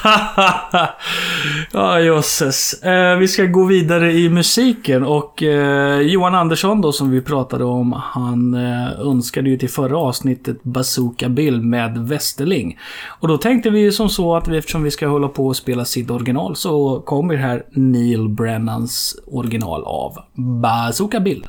[1.72, 2.74] ja, jösses.
[2.74, 7.64] Eh, vi ska gå vidare i musiken och eh, Johan Andersson då som vi pratade
[7.64, 12.80] om, han eh, önskade ju till förra avsnittet Bazooka Bill med Westerling.
[13.20, 15.56] Och då tänkte vi ju som så att vi, eftersom vi ska hålla på och
[15.56, 21.46] spela sitt original så kommer här Neil Brennans original av Bazooka Bill.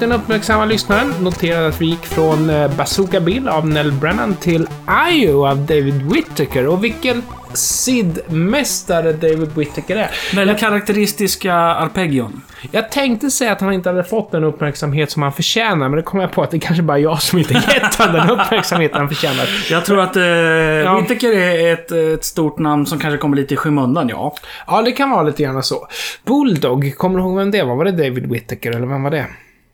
[0.00, 4.68] Den uppmärksamma lyssnaren noterade att vi gick från eh, Bazooka Bill av Nell Brennan till
[5.12, 6.66] Io av David Whittaker.
[6.66, 7.22] Och vilken
[7.54, 10.10] Sid-mästare David Whittaker är.
[10.34, 12.42] Väldigt karaktäristiska arpeggion.
[12.70, 16.02] Jag tänkte säga att han inte hade fått den uppmärksamhet som han förtjänar, men det
[16.02, 18.90] kom jag på att det kanske bara är jag som inte gett honom den uppmärksamhet
[18.94, 19.48] han förtjänar.
[19.70, 23.56] Jag tror att eh, Whittaker är ett, ett stort namn som kanske kommer lite i
[23.56, 24.34] skymundan, ja.
[24.66, 25.88] Ja, det kan vara lite grann så.
[26.24, 27.76] Bulldog, kommer du ihåg vem det var?
[27.76, 29.26] Var det David Whittaker, eller vem var det?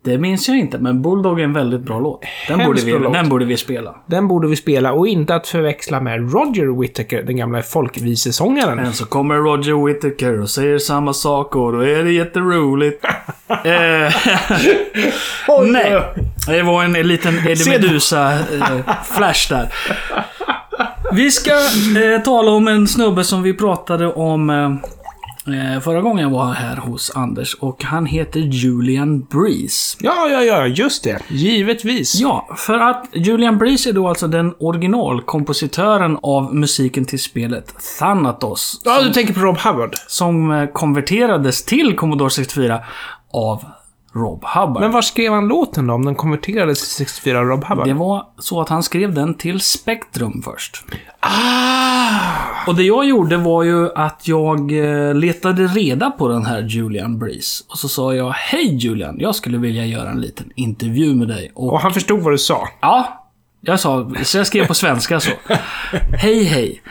[0.05, 2.21] Det minns jag inte, men Bulldog är en väldigt bra låt.
[2.49, 3.13] Den, Hemskt borde vi, låt.
[3.13, 3.95] den borde vi spela.
[4.07, 8.77] Den borde vi spela, och inte att förväxla med Roger Whittaker, den gamla folkvisesångaren.
[8.77, 13.05] Men så kommer Roger Whittaker och säger samma sak och då är det jätteroligt.
[13.49, 14.15] eh,
[15.67, 16.03] nej,
[16.47, 17.71] det var en liten Eddie?
[17.71, 19.69] Meduza-flash där.
[21.13, 24.71] Vi ska eh, tala om en snubbe som vi pratade om eh, eh,
[25.83, 29.97] förra gången jag var här hos Anders och han heter Julian Breeze.
[30.01, 31.19] Ja, ja, ja, just det.
[31.29, 32.15] Givetvis.
[32.15, 38.81] Ja, för att Julian Breeze är då alltså den originalkompositören av musiken till spelet Thanatos.
[38.85, 39.95] Ja, du tänker på Rob Hubbard.
[40.07, 42.81] Som eh, konverterades till Commodore 64
[43.33, 43.65] av
[44.15, 44.83] Rob Hubbard.
[44.83, 47.87] Men var skrev han låten då, om den konverterades till 64 av Rob Hubbard?
[47.87, 50.85] det var så att han skrev den till Spectrum först.
[51.21, 52.43] Ah!
[52.67, 57.19] Och det jag gjorde var ju att jag eh, letade reda på den här Julian
[57.19, 57.65] Breeze.
[57.69, 61.53] Och så sa jag, Hej Julian, jag skulle vilja göra en liten intervju med dig.
[61.55, 62.69] Och Och han förstod vad du sa.
[62.81, 63.25] Ja,
[63.61, 65.31] jag sa, så jag skrev på svenska så.
[66.13, 66.83] Hej hej.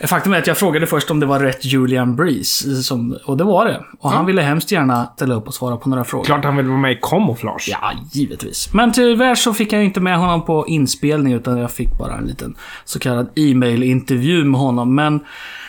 [0.00, 3.44] Faktum är att jag frågade först om det var rätt Julian Breeze, som, och det
[3.44, 3.84] var det.
[4.00, 6.24] Och han ville hemskt gärna ställa upp och svara på några frågor.
[6.24, 7.68] Klart han vill vara med i Camouflage.
[7.68, 8.72] Ja, givetvis.
[8.72, 12.24] Men tyvärr så fick jag inte med honom på inspelning, utan jag fick bara en
[12.24, 14.94] liten så kallad e-mail-intervju med honom.
[14.94, 15.20] Men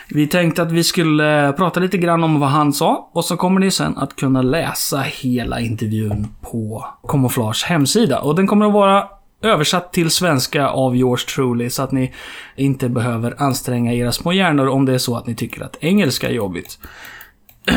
[0.08, 3.60] vi tänkte att vi skulle prata lite grann om vad han sa, och så kommer
[3.60, 8.18] ni sen att kunna läsa hela intervjun på Camouflage hemsida.
[8.18, 9.04] Och den kommer att vara
[9.42, 12.14] översatt till svenska av yours truly, så att ni
[12.56, 16.28] inte behöver anstränga era små hjärnor om det är så att ni tycker att engelska
[16.28, 16.78] är jobbigt.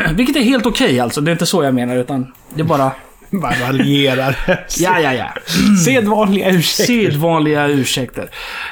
[0.14, 2.92] Vilket är helt okej alltså, det är inte så jag menar, utan det är bara...
[3.42, 4.38] Bara raljerar.
[4.78, 5.28] Ja, ja, ja.
[5.84, 7.10] Sedvanliga ursäkter.
[7.10, 8.30] Sedvanliga ursäkter.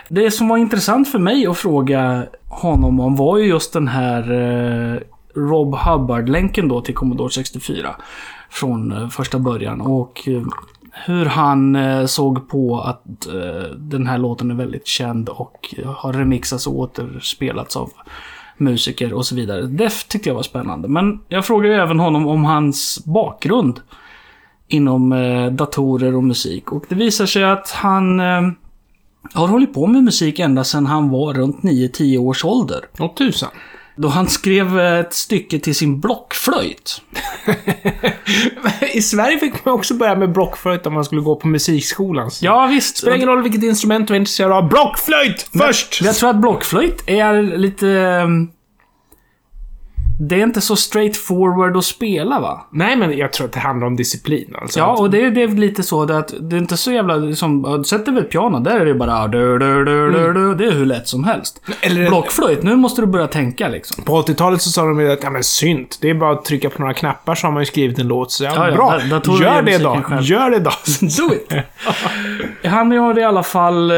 [0.08, 4.32] Det som var intressant för mig att fråga honom om var ju just den här
[4.32, 5.00] eh,
[5.34, 7.96] Rob Hubbard-länken då till Commodore 64.
[8.50, 9.80] Från eh, första början.
[9.80, 10.42] Och eh,
[11.04, 16.12] hur han eh, såg på att eh, den här låten är väldigt känd och har
[16.12, 17.90] remixats och återspelats av
[18.56, 19.62] musiker och så vidare.
[19.62, 20.88] Det tyckte jag var spännande.
[20.88, 23.80] Men jag frågade ju även honom om hans bakgrund
[24.68, 26.72] inom eh, datorer och musik.
[26.72, 28.20] Och det visar sig att han
[29.34, 32.80] har hållit på med musik ända sedan han var runt 9-10 års ålder.
[32.98, 33.50] Åh tusan.
[34.00, 37.02] Då han skrev ett stycke till sin blockflöjt.
[38.92, 42.30] I Sverige fick man också börja med blockflöjt om man skulle gå på musikskolan.
[42.30, 42.96] Så Ja, visst.
[42.96, 44.68] Spelar ingen roll vilket instrument du är intresserad av.
[44.68, 46.00] Blockflöjt först!
[46.02, 48.26] Jag tror att blockflöjt är lite...
[50.22, 52.66] Det är inte så straightforward att spela va?
[52.72, 54.54] Nej, men jag tror att det handlar om disciplin.
[54.62, 54.78] Alltså.
[54.78, 57.34] Ja, och det, är- det är lite så det att det är inte så jävla
[57.34, 57.84] som...
[57.84, 59.28] Sätter vi ett piano, där är det bara...
[59.28, 61.62] Du, du, du, du, du, det är hur lätt som helst.
[61.80, 64.02] Eller- Blockflöjt, nu måste du börja tänka liksom.
[64.04, 66.70] På 80-talet så sa de ju att, ja men synt, det är bara att trycka
[66.70, 68.32] på några knappar så har man ju skrivit en låt.
[68.32, 68.90] Så ja, Ja, bra.
[68.90, 69.88] da- datorer Gör gör det då.
[69.94, 70.22] musiken själv.
[70.22, 70.70] Gör det då.
[71.00, 71.52] Do it!
[72.70, 73.96] Han har i alla fall eh,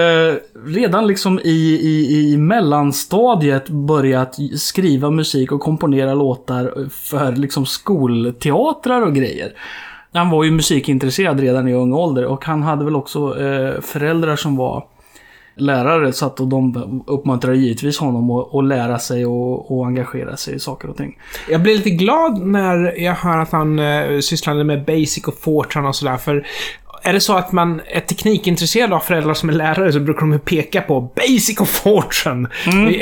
[0.66, 9.02] redan liksom i, i, i mellanstadiet börjat skriva musik och komponera låtar för liksom skolteatrar
[9.02, 9.52] och grejer.
[10.12, 14.36] Han var ju musikintresserad redan i ung ålder och han hade väl också eh, föräldrar
[14.36, 14.84] som var
[15.54, 20.54] lärare så att de uppmuntrade givetvis honom att, att lära sig och, och engagera sig
[20.54, 21.18] i saker och ting.
[21.48, 25.86] Jag blir lite glad när jag hör att han eh, sysslade med Basic och Fortran
[25.86, 26.46] och sådär, för
[27.02, 30.38] är det så att man är teknikintresserad av föräldrar som är lärare så brukar de
[30.38, 32.48] peka på Basic och Fortran.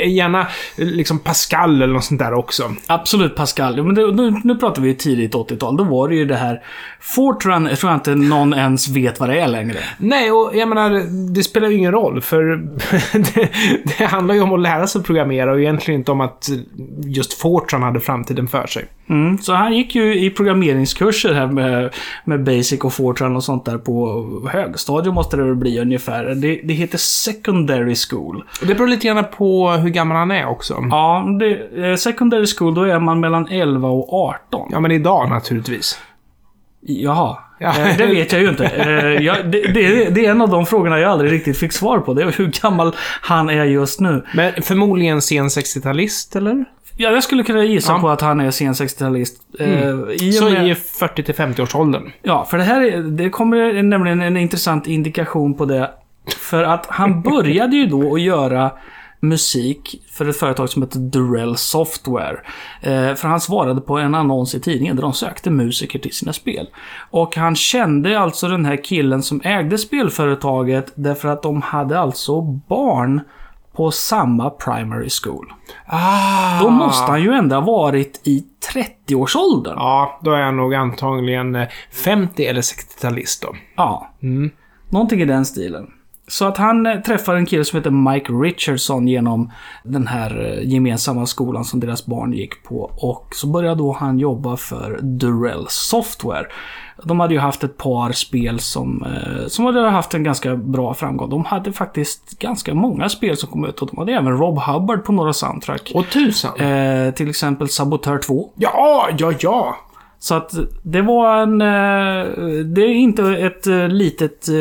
[0.05, 0.39] Gärna
[0.77, 2.75] eh, liksom Pascal eller något sånt där också.
[2.87, 3.83] Absolut Pascal.
[3.83, 5.77] Men det, nu, nu pratar vi ju tidigt 80-tal.
[5.77, 6.63] Då var det ju det här...
[6.99, 9.77] Fortran jag tror jag inte någon ens vet vad det är längre.
[9.97, 10.89] Nej, och jag menar,
[11.33, 12.43] det spelar ju ingen roll, för
[13.35, 13.49] det,
[13.97, 16.49] det handlar ju om att lära sig programmera och egentligen inte om att
[17.05, 18.85] just Fortran hade framtiden för sig.
[19.11, 21.93] Mm, så han gick ju i programmeringskurser här med,
[22.23, 26.25] med Basic och Fortran och sånt där på högstadiet måste det väl bli ungefär.
[26.25, 28.43] Det, det heter Secondary School.
[28.61, 30.77] Det beror lite grann på hur gammal han är också.
[30.89, 34.69] Ja, det, eh, Secondary School då är man mellan 11 och 18.
[34.71, 35.99] Ja, men idag naturligtvis.
[36.81, 37.73] Jaha, Ja.
[37.79, 38.65] Eh, Det vet jag ju inte.
[38.65, 41.99] Eh, jag, det, det, det är en av de frågorna jag aldrig riktigt fick svar
[41.99, 42.13] på.
[42.13, 44.25] Det är hur gammal han är just nu.
[44.33, 46.65] Men förmodligen sen 60-talist, eller?
[46.97, 47.99] Ja, jag skulle kunna gissa Ja.
[47.99, 49.33] på att han är sen 60-talist.
[49.59, 49.67] Eh,
[50.27, 52.11] i och Så med- i 40 till 50-årsåldern.
[52.21, 55.89] Ja, för det här är, det kommer nämligen en intressant indikation på det.
[56.39, 58.71] För att han började ju då att göra
[59.21, 62.37] musik för ett företag som heter Durell Software.
[62.81, 66.33] Eh, för han svarade på en annons i tidningen där de sökte musiker till sina
[66.33, 66.69] spel.
[67.11, 72.41] Och han kände alltså den här killen som ägde spelföretaget därför att de hade alltså
[72.41, 73.21] barn
[73.73, 75.53] på samma primary school.
[75.85, 76.61] Ah!
[76.61, 78.43] Då måste han ju ändå ha varit i
[78.73, 79.75] 30-årsåldern.
[79.77, 83.55] Ja, då är han nog antagligen eh, 50 eller 60-talist då.
[83.75, 84.09] Ja.
[84.21, 84.51] Mm.
[84.89, 85.87] Någonting i den stilen.
[86.31, 89.51] Så att han eh, träffar en kille som heter Mike Richardson genom
[89.83, 92.91] den här eh, gemensamma skolan som deras barn gick på.
[92.97, 96.45] Och så började då han jobba för Durell Software.
[97.03, 100.93] De hade ju haft ett par spel som, eh, som hade haft en ganska bra
[100.93, 101.29] framgång.
[101.29, 105.05] De hade faktiskt ganska många spel som kom ut och de hade även Rob Hubbard
[105.05, 105.91] på några soundtrack.
[105.93, 106.59] Och tusan.
[106.59, 108.49] Eh, till exempel Sabotör 2.
[108.55, 109.77] Ja, ja, ja.
[110.23, 110.51] Så att
[110.83, 111.61] det var en...
[111.61, 112.25] eh,
[112.65, 114.55] Det är inte ett eh, litet eh,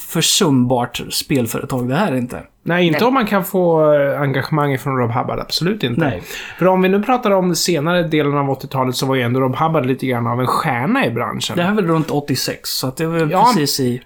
[0.00, 2.42] försumbart spelföretag det här är inte.
[2.62, 3.80] Nej, inte om man kan få
[4.20, 5.38] engagemang från Rob Hubbard.
[5.40, 6.00] Absolut inte.
[6.00, 6.22] Nej.
[6.58, 9.56] För om vi nu pratar om senare delen av 80-talet så var ju ändå Rob
[9.56, 11.56] Hubbard lite grann av en stjärna i branschen.
[11.56, 13.52] Det här är väl runt 86, så att det är väl Ja.
[13.56, 14.02] precis i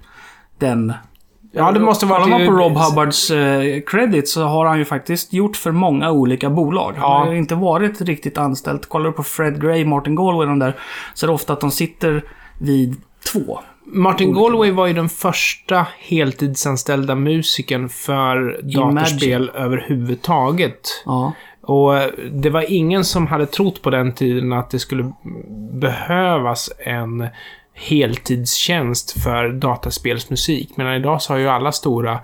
[0.59, 0.93] den...
[1.55, 4.85] Ja, det måste vara Kollar man på Rob Hubbards eh, credit så har han ju
[4.85, 6.93] faktiskt gjort för många olika bolag.
[6.97, 7.25] Han Ja.
[7.25, 8.89] har ju inte varit riktigt anställd.
[8.89, 10.77] Kollar du på Fred Gray, Martin Galway de där,
[11.15, 12.25] så är det ofta att de sitter
[12.59, 12.97] vid
[13.33, 13.59] två.
[13.85, 21.03] Martin Galway var ju den första heltidsanställda musikern för datorspel överhuvudtaget.
[21.07, 21.33] Ja.
[21.63, 25.13] Och eh, det var ingen som hade trott på den tiden att det skulle
[25.73, 27.27] behövas en
[27.75, 30.77] heltidstjänst för dataspelsmusik.
[30.77, 32.21] Medan idag så har ju alla stora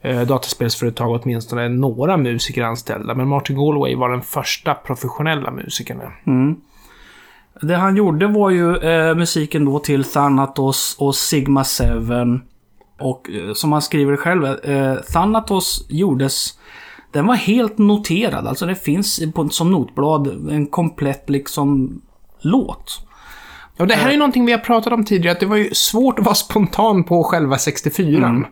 [0.00, 3.14] eh, dataspelsföretag åtminstone några musiker anställda.
[3.14, 6.00] Men Martin Galway var den första professionella musikern.
[6.26, 6.56] Mm.
[7.62, 12.40] Det han gjorde var ju eh, musiken då till Thanatos och Sigma 7.
[13.00, 16.58] Och eh, som han skriver själv, eh, Thanatos gjordes...
[17.12, 22.00] Den var helt noterad, alltså det finns på, som notblad en komplett liksom
[22.40, 23.06] låt.
[23.80, 25.74] Och det här är ju någonting vi har pratat om tidigare, att det var ju
[25.74, 28.44] svårt att vara spontan på själva 64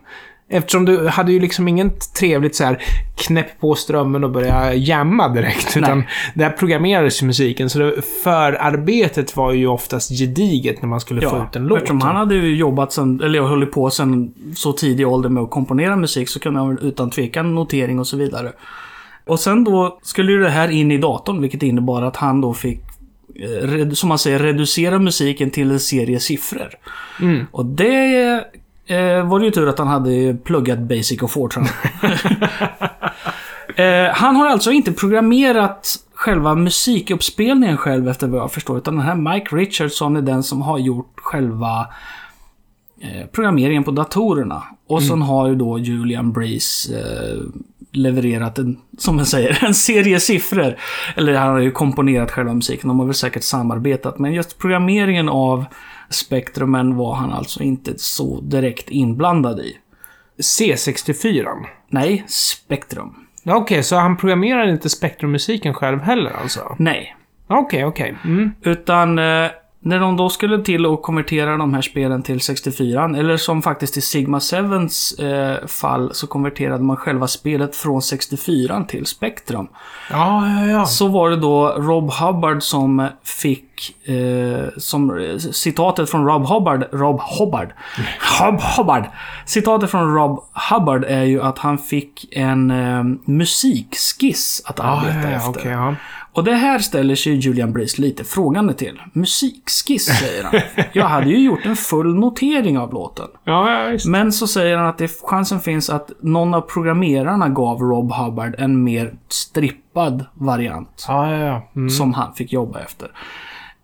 [0.51, 2.83] Eftersom du hade ju liksom inget trevligt så här
[3.15, 5.77] knäpp på strömmen och börja jamma direkt.
[5.77, 6.03] Utan
[6.33, 11.21] det här programmerades ju musiken, så det, förarbetet var ju oftast gediget när man skulle
[11.21, 11.77] få ut en låt.
[11.77, 15.49] eftersom han hade ju jobbat sen, eller höll på sen så tidig ålder med att
[15.49, 18.51] komponera musik så kunde han utan tvekan notering och så vidare.
[19.25, 22.53] Och sen då skulle ju det här in i datorn, vilket innebar att han då
[22.53, 22.88] fick eh,
[23.93, 26.69] som man säger, reducera musiken till en serie siffror.
[27.21, 27.45] Mm.
[27.51, 28.43] Och det
[28.85, 31.65] eh, var det ju tur att han hade pluggat Basic och Fortran.
[33.75, 38.77] eh, han har alltså inte programmerat själva musikuppspelningen själv efter vad jag förstår.
[38.77, 41.87] Utan den här Mike Richardson är den som har gjort själva
[43.01, 44.63] eh, programmeringen på datorerna.
[44.87, 47.37] Och sen har ju då Julian Breeze eh,
[47.99, 50.75] levererat en, som man säger, en serie siffror.
[51.15, 52.87] Eller han har ju komponerat själva musiken.
[52.87, 54.19] De har väl säkert samarbetat.
[54.19, 55.65] Men just programmeringen av
[56.09, 59.77] spektrumen var han alltså inte så direkt inblandad i.
[60.37, 61.45] C64.
[61.89, 63.15] Nej, spektrum.
[63.45, 66.75] Okej, så han programmerar inte spektrummusiken själv heller alltså?
[66.79, 67.15] Nej.
[67.47, 68.15] Okej, okej.
[68.25, 68.51] Mm.
[68.61, 69.49] Utan eh,
[69.81, 73.97] när de då skulle till att konvertera de här spelen till 64 eller som faktiskt
[73.97, 79.67] i Sigma 7s eh, fall så konverterade man själva spelet från 64 till Spectrum.
[80.11, 80.85] Ja, ja, ja.
[80.85, 83.68] Så var det då Rob Hubbard som fick,
[84.03, 87.73] eh, som citatet från Rob Hubbard, Rob Hubbard,
[88.41, 89.03] Rob Hubbard.
[89.45, 95.21] Citatet från Rob Hubbard är ju att han fick en eh, musikskiss att Ja, arbeta
[95.21, 95.49] ja, ja, efter.
[95.49, 95.95] okej, ja.
[96.33, 99.01] Och det här ställer sig Julian Breeze lite frågande till.
[99.13, 100.61] Musikskiss, säger han.
[100.93, 103.27] Jag hade ju gjort en full notering av låten.
[103.43, 103.91] Ja.
[104.07, 108.55] Men så säger han att det, chansen finns att någon av programmerarna gav Rob Hubbard
[108.57, 111.05] en mer strippad variant.
[111.75, 111.89] Mm.
[111.89, 113.11] Som han fick jobba efter.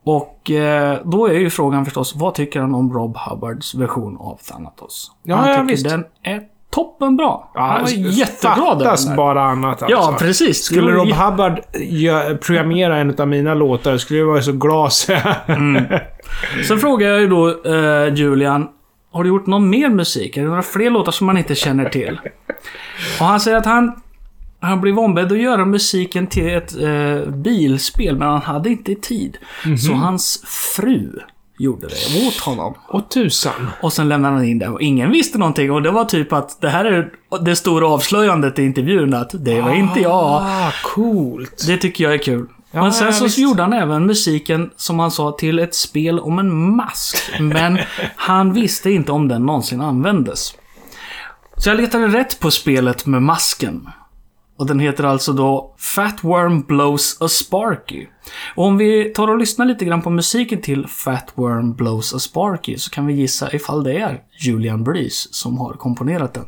[0.06, 4.39] Och eh, då är ju frågan förstås, vad tycker han om Rob Hubbards version av
[4.49, 5.12] Thanatos?
[5.24, 5.89] Ja, han ja, tycker visst.
[5.89, 6.41] den är
[6.72, 7.38] toppenbra.
[7.53, 9.18] han var jätteglad över Fattas den här.
[9.18, 9.97] bara annat alltså.
[9.97, 10.64] Ja, precis.
[10.64, 11.60] Skulle Rob ju- Hubbard
[12.41, 15.22] programmera en av mina låtar skulle jag vara så glad så jag-
[16.68, 18.68] Sen frågar jag ju då eh, Julian,
[19.12, 20.38] har du gjort någon mer musik?
[20.38, 22.20] Är det några fler låtar som man inte känner till?
[23.20, 24.01] Och han säger att han,
[24.60, 29.38] han blev ombedd att göra musiken till ett eh, bilspel, men han hade inte tid.
[29.88, 30.43] Så hans
[30.76, 31.20] fru
[31.60, 32.74] gjorde det åt honom.
[32.88, 33.70] Och tusan.
[33.82, 35.72] Och sen lämnade han in det och ingen visste någonting.
[35.72, 37.10] Och det var typ att det här är
[37.41, 40.41] det stora avslöjandet i intervjun att det var inte jag.
[40.43, 41.64] Ah, coolt.
[41.68, 42.47] Det tycker jag är kul.
[42.72, 43.38] Ja, Men sen ja, så visst.
[43.38, 47.18] gjorde han även musiken, som han sa, till ett spel om en mask.
[47.39, 47.80] Men
[48.16, 50.56] han visste inte om den någonsin användes.
[51.58, 53.89] Så jag letade rätt på spelet med masken.
[54.58, 58.08] Och den heter alltså då Fat Worm Blows a Sparky.
[58.56, 62.20] Och om vi tar och lyssnar lite grann på musiken till Fat Worm Blows a
[62.20, 66.45] Sparky så kan vi gissa ifall det är Julian Breeze som har komponerat den.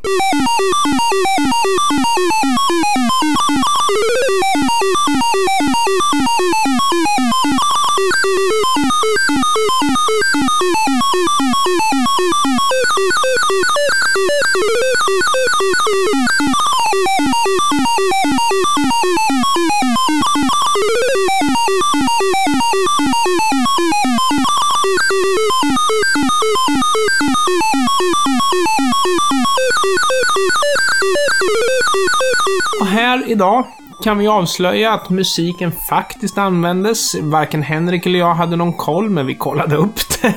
[32.79, 33.65] Och här idag
[34.03, 37.15] kan vi avslöja att musiken faktiskt användes.
[37.21, 40.33] Varken Henrik eller jag hade någon koll, men vi kollade upp det.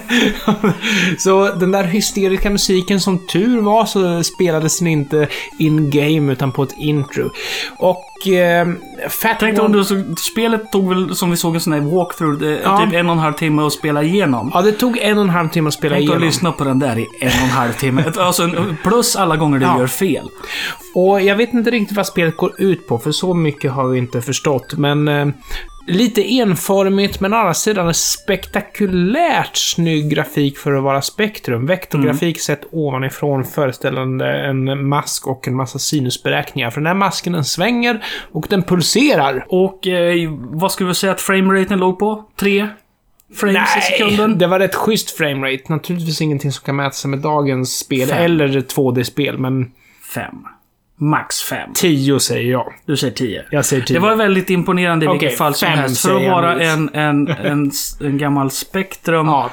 [1.18, 6.62] så den där hysteriska musiken, som tur var, så spelades den inte in-game, utan på
[6.62, 7.30] ett intro.
[7.78, 8.28] Och...
[8.28, 8.66] Eh,
[9.08, 12.38] Fat Worm- om du så, spelet tog väl, som vi såg en sån här walkthrough,
[12.38, 12.78] det, Ja.
[12.84, 14.50] typ en och en halv timme att spela igenom.
[14.54, 16.26] Ja, det tog en och en halv timme att spela Tänk att igenom.
[16.26, 18.04] lyssna på den där i en och en halv timme.
[18.18, 18.50] Alltså,
[18.82, 19.78] plus alla gånger du Ja.
[19.78, 20.28] gör fel.
[20.94, 23.98] Och jag vet inte riktigt vad spelet går ut på, för så mycket har vi
[23.98, 24.74] inte förstått.
[24.74, 25.28] Men eh,
[25.86, 31.66] lite enformigt, men å andra sidan en spektakulärt snygg grafik för att vara Spektrum.
[31.66, 36.70] Vektorgrafik sett ovanifrån föreställande en mask och en massa sinusberäkningar.
[36.70, 39.46] För den här masken den svänger och den pulserar.
[39.48, 42.24] Och eh, vad skulle vi säga att frameraten låg på?
[42.36, 42.68] Tre
[43.34, 44.38] frames i sekunden?
[44.38, 45.64] det var rätt schysst framerate.
[45.72, 48.24] Naturligtvis ingenting som kan mäta sig med dagens spel, Fem.
[48.24, 49.72] eller 2D-spel, men
[50.14, 50.34] Fem.
[51.00, 51.70] Max fem.
[51.74, 52.72] 10 säger jag.
[52.86, 53.44] Du säger tio.
[53.50, 53.94] Jag säger 10.
[53.94, 56.02] Det var väldigt imponerande i Okej, vilket fall som helst.
[56.02, 57.70] För att vara en, en, en,
[58.00, 59.50] en gammal Spektrum Ja,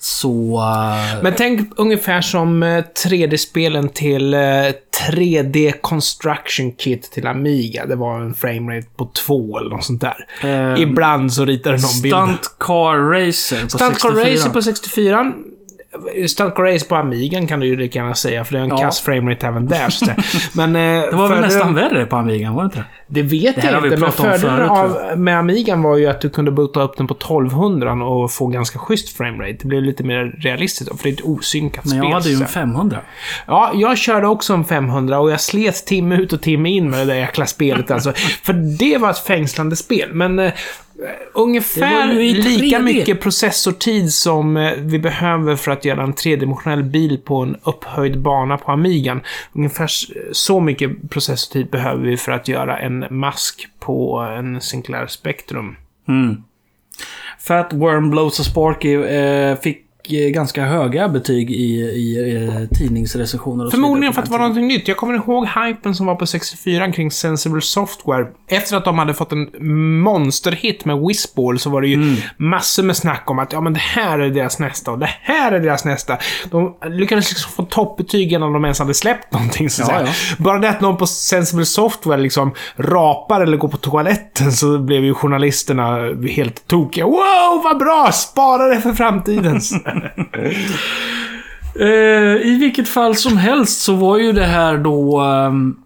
[0.00, 0.58] så...
[1.16, 4.38] eh, Men tänk ungefär som eh, 3D-spelen till eh,
[5.10, 7.86] 3D Construction Kit till Amiga.
[7.86, 10.26] Det var en framerate på 2 eller något sånt där.
[10.42, 12.14] Eh, Ibland så ritade någon bild.
[12.14, 14.12] Stunt Car Racer på Stunt 64.
[14.24, 15.32] Car Racer på 64.
[16.28, 18.68] Stunt Car Racer på Amigan kan du ju lika gärna säga, för det är en
[18.70, 18.76] Ja.
[18.76, 19.88] kass framerate även där.
[19.90, 20.06] Så.
[20.54, 23.22] Men, eh, Det var väl nästan värre på Amigan, var det inte det?
[23.22, 26.82] Vet Det jag inte, men fördelen av, med Amigan var ju att du kunde boota
[26.82, 29.56] upp den på 1200 och få ganska schysst framerate.
[29.60, 32.04] Det blev lite mer realistiskt för det är ett osynkat Men spel.
[32.04, 32.62] jag hade ju en att säga.
[32.62, 32.98] 500.
[33.46, 36.98] Ja, jag körde också en 500 och jag slet timme ut och timme in med
[37.00, 38.12] det där jäkla spelet alltså.
[38.42, 40.52] För det var ett fängslande spel, men eh,
[41.32, 42.82] ungefär ju i lika 3D.
[42.82, 48.20] mycket processortid som eh, vi behöver för att göra en tredimensionell bil på en upphöjd
[48.20, 49.20] bana på Amigan.
[49.52, 49.90] Ungefär
[50.32, 55.76] så mycket processortid behöver vi för att göra en mask på en Sinclair Spectrum.
[56.08, 56.42] Mm.
[57.38, 63.64] Fat Worm Blows a Sparky eh, fick eh, ganska höga betyg i, i eh, tidningsrecensioner
[63.64, 64.88] och Förmodligen för att det var någonting nytt.
[64.88, 68.26] Jag kommer ihåg hypen som var på 64 kring Sensible Software.
[68.48, 69.48] Efter att de hade fått en
[70.02, 72.14] monsterhit med Whizball så var det ju Mm.
[72.36, 75.52] massor med snack om att ja, men det här är deras nästa och det här
[75.52, 76.18] är deras nästa.
[76.50, 79.70] De lyckades liksom få toppbetyg innan de ens hade släppt någonting.
[79.70, 80.06] Så Ja, ja.
[80.38, 85.04] Bara det att någon på Sensible Software liksom rapar eller går på toaletten så blev
[85.04, 85.98] ju journalisterna
[86.30, 87.04] helt tokiga.
[87.04, 88.10] Wow, vad bra!
[88.12, 89.60] Spara det för framtiden.
[91.80, 95.76] Eh, I vilket fall som helst så var ju det här då ehm,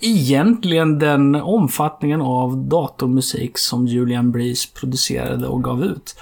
[0.00, 6.16] egentligen den omfattningen av datormusik som Julian Breeze producerade och gav ut.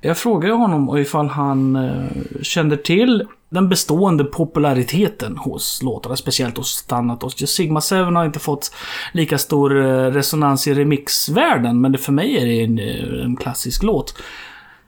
[0.00, 6.86] Jag frågade honom ifall han eh, kände till den bestående populariteten hos låtarna, speciellt hos
[6.86, 7.40] Thanatos.
[7.40, 8.74] Just Sigma 7 har inte fått
[9.12, 13.36] lika stor eh, resonans i remixvärlden, men det, för mig är det en, eh, en
[13.36, 14.14] klassisk låt.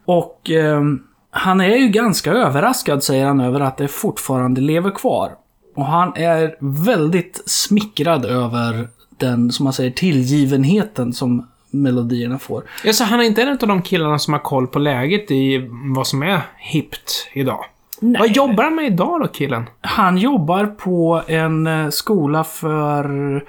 [0.05, 0.81] Och eh,
[1.37, 5.31] han är ju ganska överraskad, säger han, över att det fortfarande lever kvar.
[5.75, 12.63] Och han är väldigt smickrad över den, som man säger, tillgivenheten som melodierna får.
[12.83, 15.69] Ja, så han är inte en av de killarna som har koll på läget i
[15.95, 17.65] vad som är hippt idag.
[17.99, 18.19] Nej.
[18.19, 19.69] Vad jobbar han med idag då, killen?
[19.81, 23.43] Han jobbar på en eh, skola för...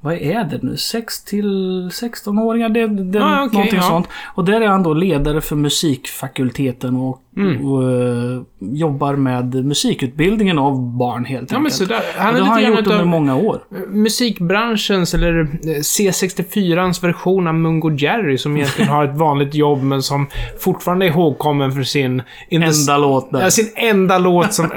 [0.00, 0.76] Vad är det nu?
[0.76, 2.68] 6 till 16-åringar?
[2.68, 3.88] Det, det, Ah, okej, någonting ja.
[3.88, 4.08] sånt.
[4.34, 10.96] Och där är han då ledare för musikfakulteten och Och, eh, jobbar med musikutbildningen av
[10.96, 11.74] barn helt Ja, men enkelt.
[11.74, 12.02] sådär.
[12.16, 13.58] Och Han det är har lite han gjort under många år.
[13.88, 20.02] musikbranschens, eller eh, C64ans version av Mungo Jerry, som egentligen har ett vanligt jobb, men
[20.02, 20.26] som
[20.60, 22.22] fortfarande är ihågkommen för sin...
[22.50, 23.40] Enda låt där.
[23.40, 24.70] Ja, sin enda låt som,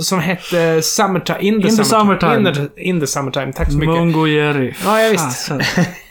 [0.00, 1.38] som hette Summertime.
[1.40, 2.48] In the, In the summertime.
[2.48, 3.52] In the, in the summertime.
[3.52, 3.94] Tack så mycket.
[3.94, 4.74] Mungo Jerry.
[4.84, 5.50] Ja, ja, visst.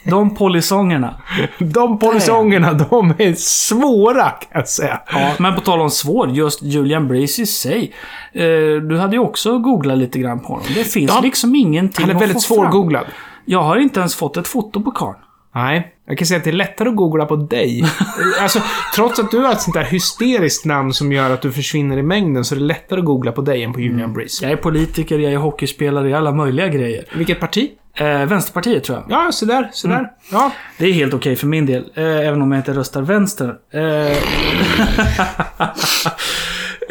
[0.04, 1.14] De polysångerna.
[1.58, 5.00] De polisongerna, de är svåra kan jag säga.
[5.12, 7.92] Ja, men på tal om svår, just Julian Breeze i sig.
[8.32, 8.42] Eh,
[8.88, 10.64] du hade ju också googlat lite grann på honom.
[10.74, 11.20] Det finns Ja.
[11.20, 13.04] liksom ingenting Han är väldigt svårgooglad.
[13.44, 15.16] Jag har inte ens fått ett foto på karln.
[15.54, 17.84] Nej, jag kan säga att det är lättare att googla på dig.
[18.40, 18.60] alltså,
[18.94, 22.02] trots att du har ett sånt där hysteriskt namn som gör att du försvinner i
[22.02, 24.44] mängden, så är det lättare att googla på dig än på Julian Breeze.
[24.44, 27.04] Jag är politiker, jag är hockeyspelare, jag är alla möjliga grejer.
[27.14, 27.70] Vilket parti?
[27.94, 29.26] Eh, Vänsterpartiet tror jag.
[29.26, 29.94] Ja, så där, så där.
[29.98, 30.10] Mm.
[30.32, 30.52] Ja.
[30.78, 33.54] Det är helt okej för min del, eh, även om jag inte röstar vänster.
[33.70, 33.80] Eh,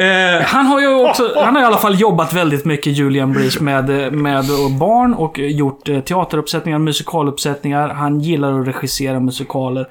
[0.06, 3.62] eh, han har ju också, han har i alla fall jobbat väldigt mycket, Julian Breeze,
[3.62, 4.44] med, med
[4.78, 7.88] barn och gjort eh, teateruppsättningar, musikaluppsättningar.
[7.88, 9.88] Han gillar att regissera musikaler.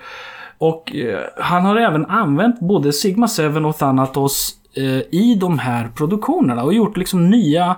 [0.57, 4.84] Och eh, han har även använt både Sigma 7 och Thanatos eh,
[5.20, 7.76] i de här produktionerna och gjort liksom nya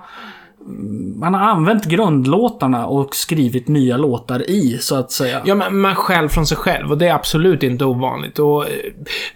[1.16, 5.42] man har använt grundlåtarna och skrivit nya låtar i, så att säga.
[5.44, 8.38] Ja, men man stjäl från sig själv och det är absolut inte ovanligt.
[8.38, 8.70] Och eh,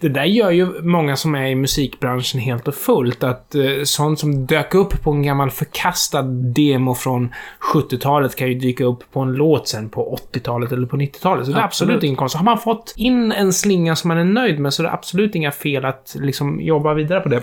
[0.01, 3.25] det där gör ju många som är i musikbranschen helt och fullt.
[3.25, 7.35] Att eh, sånt som dök upp på en gammal förkastad demo från
[7.75, 11.47] 70-talet kan ju dyka upp på en låt sen på 80-talet eller på 90-talet.
[11.47, 12.05] Så det är absolut, Absolut.
[12.05, 12.37] ingen konst.
[12.37, 15.35] Har man fått in en slinga som man är nöjd med så är det absolut
[15.35, 17.43] inga fel att liksom jobba vidare på det.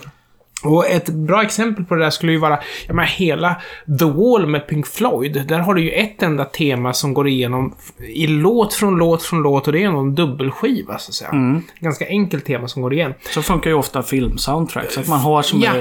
[0.64, 3.56] Och ett bra exempel på det där skulle ju vara, jag menar hela
[4.00, 5.48] The Wall med Pink Floyd.
[5.48, 7.76] Där har du ju ett enda tema som går igenom
[8.16, 11.62] i låt från låt från låt och det är nog en dubbelskiva så att säga.
[11.80, 13.14] Ganska enkelt tema som går igen.
[13.22, 14.98] Så funkar ju ofta filmsoundtracks.
[14.98, 15.72] Att man har som Ja.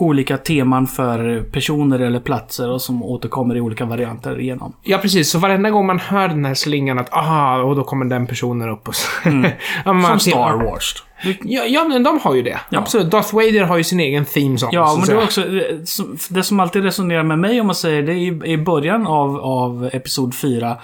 [0.00, 4.72] Olika teman för personer eller platser och som återkommer i olika varianter igenom.
[4.82, 5.30] Ja, precis.
[5.30, 8.68] Så varenda gång man hör den här slingan att aha, och då kommer den personen
[8.68, 9.28] upp och så.
[9.84, 11.04] man Som Star Wars.
[11.42, 12.60] Ja, ja, men de har ju det.
[12.70, 12.78] Ja.
[12.78, 13.10] Absolut.
[13.10, 14.70] Darth Vader har ju sin egen theme song.
[14.72, 15.44] Ja, men det är också
[16.28, 19.40] det som alltid resonerar med mig om man säger det är i, i början av,
[19.40, 20.76] av Episod 4.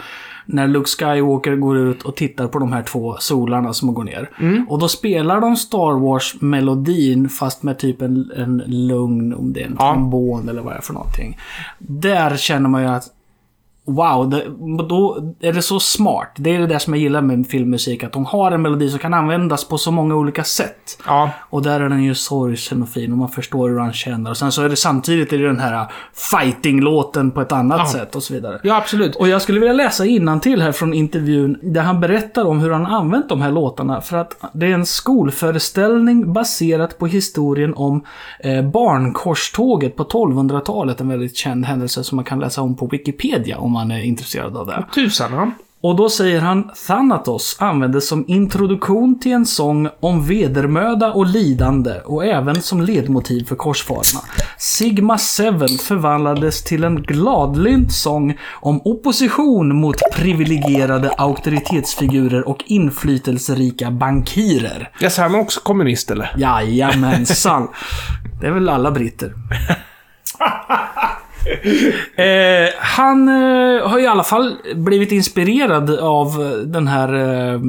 [0.47, 4.31] När Luke Skywalker går ut och tittar på de här två solarna som går ner.
[4.69, 9.67] Och då spelar de Star Wars-melodin fast med typ en, en lugn, om det är
[9.67, 9.93] en Ja.
[9.93, 11.39] trombon eller vad det är för någonting.
[11.79, 13.05] Där känner man ju att
[13.87, 14.45] Wow, det,
[14.89, 16.33] då är det så smart.
[16.37, 18.05] Det är det där som jag gillar med filmmusik.
[18.05, 20.99] Att de har en melodi som kan användas på så många olika sätt.
[21.07, 21.31] Ja.
[21.51, 24.31] Och där är den ju sorgsen och fin och man förstår hur han känner.
[24.31, 25.87] Och sen så är det samtidigt är det den här
[26.31, 27.87] fighting-låten på ett annat Ja.
[27.93, 28.61] sätt och så vidare.
[28.63, 29.17] ja, absolut.
[29.17, 30.05] Och jag skulle vilja läsa
[30.43, 34.01] till här från intervjun där han berättar om hur han använt de här låtarna.
[34.01, 38.05] För att det är en skolföreställning baserat på historien om
[38.41, 41.01] eh, barnkorståget på 1200-talet.
[41.01, 44.57] En väldigt känd händelse som man kan läsa om på Wikipedia om man är intresserad
[44.57, 44.85] av det.
[44.95, 45.51] Tusan, ja.
[45.81, 52.01] Och då säger han Thanatos användes som introduktion till en sång om vedermöda och lidande
[52.05, 54.21] och även som ledmotiv för korsfararna.
[54.59, 55.23] Sigma 7
[55.79, 64.91] förvandlades till en gladlynt sång om opposition mot privilegierade auktoritetsfigurer och inflytelserika bankirer.
[65.01, 66.35] Jag sa han är också kommunist eller?
[66.37, 67.69] Jajamensan.
[68.41, 69.35] Det är väl alla britter.
[72.17, 77.61] Eh, han eh, har i alla fall blivit inspirerad av den här, eh,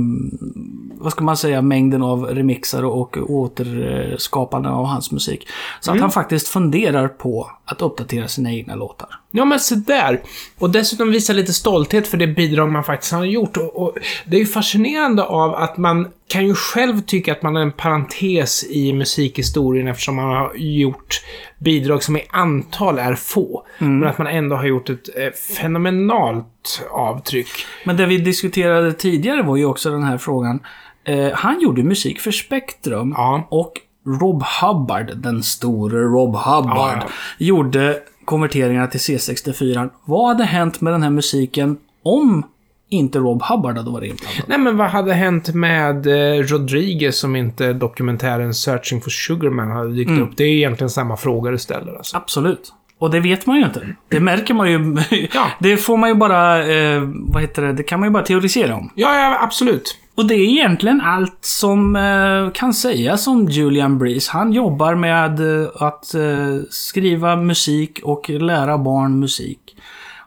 [0.97, 5.47] vad ska man säga, mängden av remixar och återskapanden av hans musik.
[5.79, 9.09] Så att han faktiskt funderar på att uppdatera sina egna låtar.
[9.37, 10.21] Ja, men så där.
[10.59, 13.57] Och dessutom visa lite stolthet för det bidrag man faktiskt har gjort.
[13.57, 17.55] Och, och det är ju fascinerande av att man kan ju själv tycka att man
[17.55, 21.21] är en parentes i musikhistorien eftersom man har gjort
[21.59, 23.63] bidrag som i antal är få.
[23.77, 27.47] Men att man ändå har gjort ett eh, fenomenalt avtryck.
[27.83, 30.59] Men det vi diskuterade tidigare var ju också den här frågan.
[31.05, 33.47] Eh, han gjorde musik för Spektrum Ja.
[33.51, 33.73] och
[34.21, 37.07] Rob Hubbard, den store Rob Hubbard, Ja, ja.
[37.37, 39.89] gjorde konverteringarna till C64.
[40.05, 42.45] Vad hade hänt med den här musiken om
[42.89, 44.43] inte Rob Hubbard hade varit inblandad?
[44.47, 49.93] Nej, men vad hade hänt med eh, Rodriguez som inte dokumentären Searching for Sugarman hade
[49.93, 50.29] dykt upp?
[50.37, 52.17] Det är egentligen samma fråga du ställer alltså.
[52.17, 52.73] Absolut.
[52.99, 53.95] Och det vet man ju inte.
[54.09, 54.97] Det märker man ju.
[55.33, 55.51] Ja.
[55.59, 58.75] Det får man ju bara, eh, vad heter det, det kan man ju bara teorisera
[58.75, 58.91] om.
[58.95, 59.97] Ja, ja, absolut.
[60.17, 64.31] Och det är egentligen allt som eh, kan sägas om Julian Breeze.
[64.31, 69.59] Han jobbar med eh, att eh, skriva musik och lära barn musik.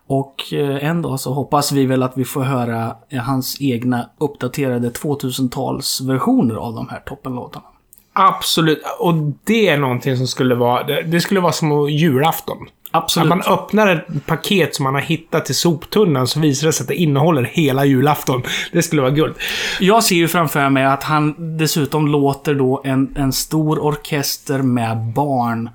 [0.06, 4.10] Och eh, en dag så hoppas vi väl att vi får höra eh, hans egna
[4.18, 7.66] uppdaterade 2000-talsversioner av de här toppenlåtarna.
[8.12, 8.82] Absolut.
[8.98, 9.14] Och
[9.44, 10.82] det är någonting som skulle vara...
[10.82, 12.58] Det, det skulle vara som julafton.
[12.90, 13.32] Absolut.
[13.32, 16.84] Att man öppnar ett paket som man har hittat i soptunnan så visar det sig
[16.84, 18.42] att det innehåller hela julafton.
[18.72, 19.34] Det skulle vara guld.
[19.80, 24.98] Jag ser ju framför mig att han dessutom låter då en, en stor orkester med
[24.98, 25.70] barn,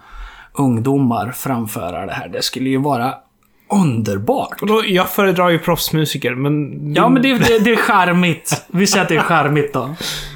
[0.53, 2.27] ungdomar framföra det här.
[2.27, 3.13] Det skulle ju vara
[3.69, 4.61] underbart.
[4.61, 6.93] Och då, jag föredrar ju proffsmusiker, men...
[6.95, 8.65] Ja, men det, det, det är charmigt.
[8.67, 9.95] Vi säger att det är charmigt då.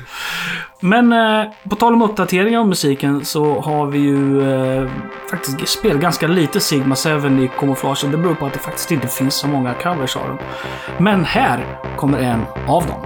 [0.79, 4.89] Men eh, på tal om uppdateringar av musiken så har vi ju eh,
[5.31, 7.09] faktiskt spelat ganska lite Sigma 7
[7.43, 8.03] i Camouflage.
[8.03, 10.37] och Det beror på att det faktiskt inte finns så många covers av dem.
[10.97, 11.65] Men här
[11.97, 12.99] kommer en av dem.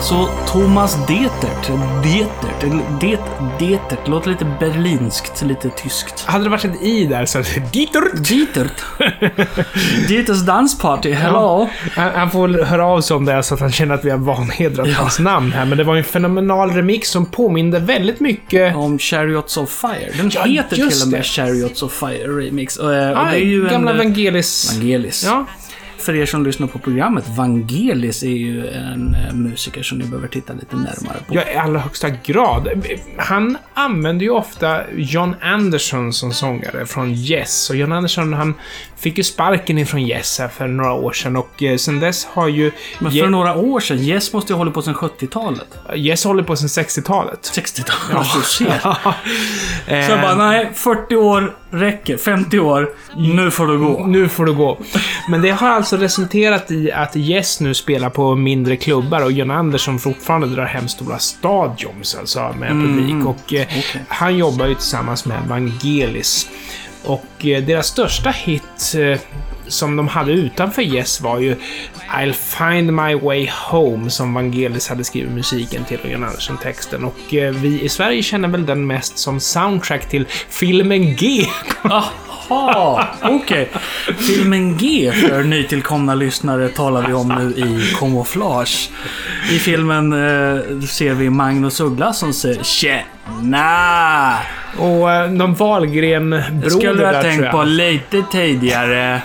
[0.00, 1.70] Alltså Thomas Detert.
[2.02, 2.72] Detert.
[3.00, 3.18] Det,
[3.66, 4.08] Detert.
[4.08, 6.24] Låter lite berlinskt, lite tyskt.
[6.24, 7.38] Hade det varit ett i där så...
[7.72, 8.02] Dieter!
[8.14, 8.84] Detert.
[10.08, 11.12] Dieters dansparty.
[11.12, 11.68] Hello.
[11.96, 14.18] Han, han får höra av sig om det så att han känner att vi har
[14.18, 15.64] vanhedrat hans namn här.
[15.64, 18.76] Men det var en fenomenal remix som påminde väldigt mycket...
[18.76, 20.10] Om Chariots of Fire.
[20.16, 21.24] Den Ja, heter till och med det.
[21.24, 22.76] Chariots of Fire Remix.
[22.76, 24.00] Och, eh, och Ah, det är ju gamla en...
[24.00, 24.72] eh, Vangelis.
[24.74, 25.24] Vangelis.
[25.26, 25.46] Ja.
[26.00, 30.28] För er som lyssnar på programmet, Vangelis är ju en eh, musiker som ni behöver
[30.28, 31.34] titta lite närmare på.
[31.34, 32.68] Ja, i allra högsta grad.
[33.18, 37.70] Han använder ju ofta John Anderson som sångare från Yes.
[37.70, 38.54] Och John Anderson, han
[38.96, 42.72] fick ju sparken ifrån Yes för några år sedan och eh, sen dess har ju...
[42.98, 45.68] Men för Ye- några år sedan, Yes måste ju ha hållit på sedan 70-talet.
[45.96, 47.50] Yes håller på sedan 60-talet.
[47.54, 48.24] 60-talet, ja.
[48.36, 48.96] du ser.
[49.86, 52.16] Eh, Så jag bara, nej, 40 år räcker.
[52.16, 54.06] 50 år, nu får du gå.
[54.06, 54.78] Nu får du gå.
[55.28, 59.50] Men det har alltså resulterat i att Yes nu spelar på mindre klubbar och John
[59.50, 63.26] Andersson fortfarande drar hem stora stadions, alltså med publik.
[63.26, 64.04] Och eh, Okej.
[64.08, 66.48] han jobbar ju tillsammans med Vangelis.
[67.04, 69.20] Och eh, deras största hit eh,
[69.70, 71.56] som de hade utanför Yes var ju
[72.14, 77.04] I'll find my way home som Vangelis hade skrivit musiken till och John Andersson texten.
[77.04, 81.46] Och eh, vi i Sverige känner väl den mest som soundtrack till filmen G.
[82.50, 83.70] Jaha, okej.
[84.18, 88.90] Filmen G för nytillkomna lyssnare talar vi om nu i Camouflage.
[89.50, 94.36] I filmen eh, ser vi Magnus Uggla som säger Tjena!
[94.78, 97.52] Och eh, de Wahlgren-bröder Det skulle du ha där, tror tänkt jag.
[97.52, 99.22] på lite tidigare.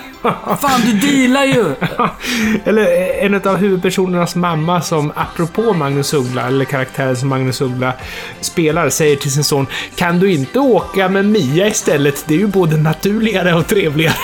[0.60, 1.74] Fan, du dealar ju!
[2.64, 7.92] Eller eh, en av huvudpersonernas mamma som, apropå Magnus Uggla, eller karaktären som Magnus Uggla
[8.40, 12.24] spelar, säger till sin son Kan du inte åka med Mia istället?
[12.26, 14.14] Det är ju både naturligare och trevligare.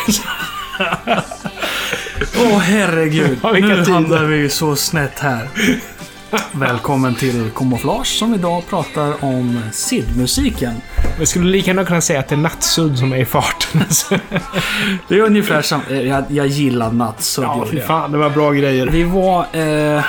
[2.37, 3.39] Åh herregud.
[3.43, 3.93] Ja, nu tider.
[3.93, 5.49] hamnar vi ju så snett här.
[6.53, 10.75] Välkommen till Camouflage som idag pratar om SID-musiken.
[11.19, 13.81] Jag skulle lika gärna kunna säga att det är Nattsudd som är i farten.
[15.09, 15.81] Det är ungefär som...
[15.91, 17.45] eh, Jag, jag gillar Nattsudd.
[17.45, 18.87] ja, fy fan, det var bra grejer.
[18.87, 19.41] Vi var...
[19.53, 20.05] Eh,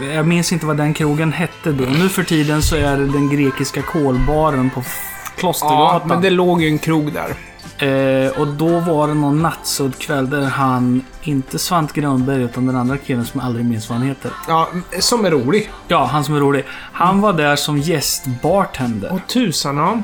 [0.00, 1.84] vi, jag minns inte vad den krogen hette då.
[1.84, 5.06] Nu för tiden så är det den grekiska kolbaren på F-
[5.36, 6.08] Ja, Klostergatan.
[6.08, 7.34] men det låg ju en krog där.
[7.78, 12.76] Eh, och då var det någon nattsudd kväll där han, inte Svante Grönberg utan den
[12.76, 14.30] andra killen som jag aldrig minns vad han heter.
[14.48, 14.68] Ja,
[15.00, 15.70] som är rolig.
[15.88, 16.64] Ja, han som är rolig.
[16.92, 19.12] Han var där som gästbartender.
[19.12, 19.98] Och tusan, ja.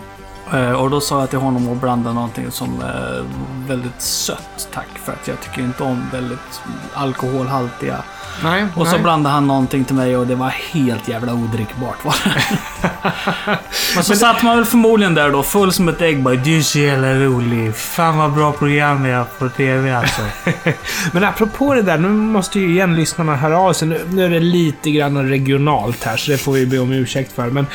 [0.53, 3.25] Eh, och då sa jag till honom att blanda någonting som är
[3.69, 4.99] väldigt sött, tack.
[5.05, 6.61] För att jag tycker inte om väldigt
[6.95, 8.05] alkoholhaltiga
[8.45, 9.03] Nej, Och så nej.
[9.03, 12.05] blandade han någonting till mig och det var helt jävla odrickbart.
[12.05, 12.15] Var.
[13.95, 16.63] Men så satt man väl förmodligen där då, full som ett ägg bara Du är
[16.63, 17.75] så jävla rolig.
[17.77, 20.23] Fan vad bra program vi har på TV alltså.
[21.13, 23.89] Men apropå det där, nu måste ju igen lyssnarna höra av sig.
[23.89, 27.33] Nu, nu är det lite grann regionalt här, så det får vi be om ursäkt
[27.33, 27.47] för.
[27.47, 27.67] Men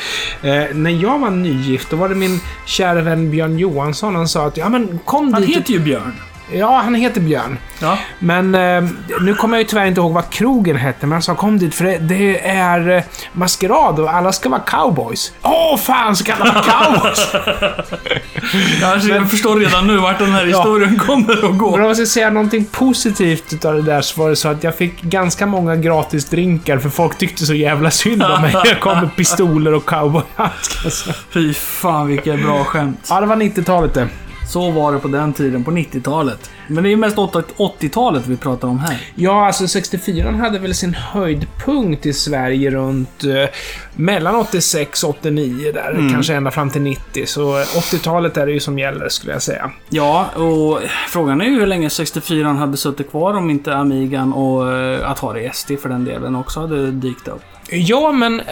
[0.42, 4.14] eh, när jag var nygift, då var det min kära vän Björn Johansson.
[4.16, 5.56] Han sa att ja men kom Han dit.
[5.56, 6.12] heter ju Björn.
[6.54, 7.58] Ja, han heter Björn.
[7.80, 7.98] Ja.
[8.18, 8.84] Men eh,
[9.20, 11.74] nu kommer jag ju tyvärr inte ihåg vad krogen hette, men han sa kom dit
[11.74, 15.32] för det, det är eh, maskerad och alla ska vara cowboys.
[15.42, 17.28] Åh fan, så kallar man cowboys!
[18.80, 21.66] Jag, jag förstår redan nu vart den här historien kommer att Men gå.
[21.74, 24.74] om jag ska säga någonting positivt utav det där så var det så att jag
[24.76, 28.54] fick ganska många gratis drinkar för folk tyckte så jävla synd om mig.
[28.64, 30.90] Jag kom med pistoler och cowboyhandskar.
[30.90, 31.10] så.
[31.30, 33.06] Fy fan vilket bra skämt.
[33.10, 34.08] Ja, det var 90-talet det.
[34.52, 36.50] Så var det på den tiden, på 90-talet.
[36.66, 39.00] Men det är ju mest 80-talet vi pratar om här.
[39.14, 43.50] Ja, alltså 64 hade väl sin höjdpunkt i Sverige runt eh,
[43.94, 46.08] mellan 86 och 89 där.
[46.12, 47.26] Kanske ända fram till 90.
[47.26, 49.70] Så 80-talet är det ju som gäller skulle jag säga.
[49.90, 54.72] Ja, och frågan är ju hur länge 64 hade suttit kvar om inte Amigan och
[54.72, 57.42] eh, Atari ST för den delen också hade dykt upp.
[57.72, 58.46] Ja, men eh,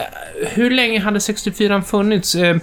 [0.48, 2.34] hur länge hade 64 funnits?
[2.34, 2.56] Eh, eh,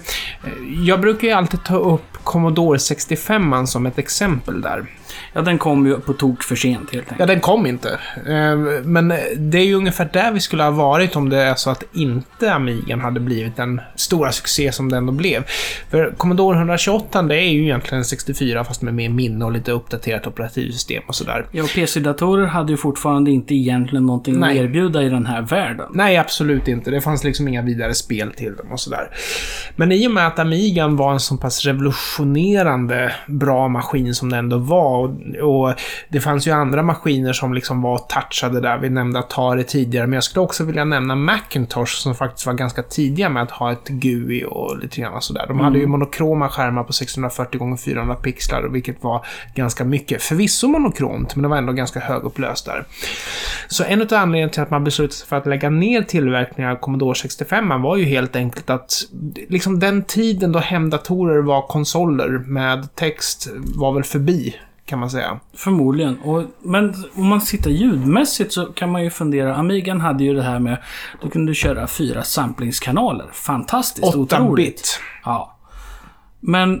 [0.84, 4.86] jag brukar ju alltid ta upp Commodore 65 som ett exempel där.
[5.32, 7.28] Ja, den kom ju på tok för sent helt Ja, enkelt.
[7.28, 7.88] den kom inte.
[8.26, 11.70] Eh, Men det är ju ungefär där vi skulle ha varit om det är så
[11.70, 15.44] att inte Amigan hade blivit den stora succé som den ändå blev.
[15.90, 20.26] För Commodore 128, det är ju egentligen 64 fast med mer minne och lite uppdaterat
[20.26, 21.46] operativsystem och sådär.
[21.50, 24.58] Ja, och PC-datorer hade ju fortfarande inte egentligen någonting Nej.
[24.58, 25.86] att erbjuda i den här världen.
[25.94, 26.90] Nej, absolut inte.
[26.90, 29.10] Det fanns liksom inga vidare spel till dem och sådär.
[29.76, 34.38] Men i och med att Amigan var en så pass revolutionerande bra maskin som den
[34.38, 35.10] ändå var och,
[35.42, 35.74] och
[36.08, 38.78] det fanns ju andra maskiner som liksom var touchade där.
[38.78, 42.82] Vi nämnde Atari tidigare, men jag skulle också vilja nämna Macintosh som faktiskt var ganska
[42.82, 45.44] tidiga med att ha ett GUI och lite grann sådär.
[45.48, 50.22] De hade ju monokroma skärmar på 640 x 400 pixlar, vilket var ganska mycket.
[50.22, 52.84] Förvisso monokromt, men det var ändå ganska högupplöst där.
[53.68, 56.76] Så en av anledningarna till att man beslutade sig för att lägga ner tillverkningen av
[56.76, 58.92] Commodore 65 var ju helt enkelt att
[59.48, 64.54] liksom den tiden då hemdatorer var konsoler med text var väl förbi,
[64.88, 65.40] kan man säga.
[65.56, 66.18] Förmodligen.
[66.18, 69.56] Och, men om man tittar ljudmässigt så kan man ju fundera.
[69.56, 70.78] Amigan hade ju det här med...
[71.22, 73.26] Då kunde du köra fyra samplingskanaler.
[73.32, 74.66] Fantastiskt 8 otroligt.
[74.76, 75.00] bit.
[75.24, 75.56] Ja.
[76.40, 76.80] Men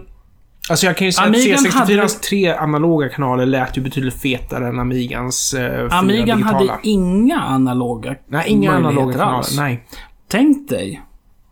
[0.70, 4.14] Alltså jag kan ju säga Amigan att hade- C64s tre analoga kanaler lät ju betydligt
[4.22, 6.72] fetare än Amigans eh, fyra Amigan digitala.
[6.72, 9.36] hade inga analoga Nej, inga analoga kanaler.
[9.36, 9.56] alls.
[9.56, 9.84] Nej.
[10.28, 11.02] Tänk dig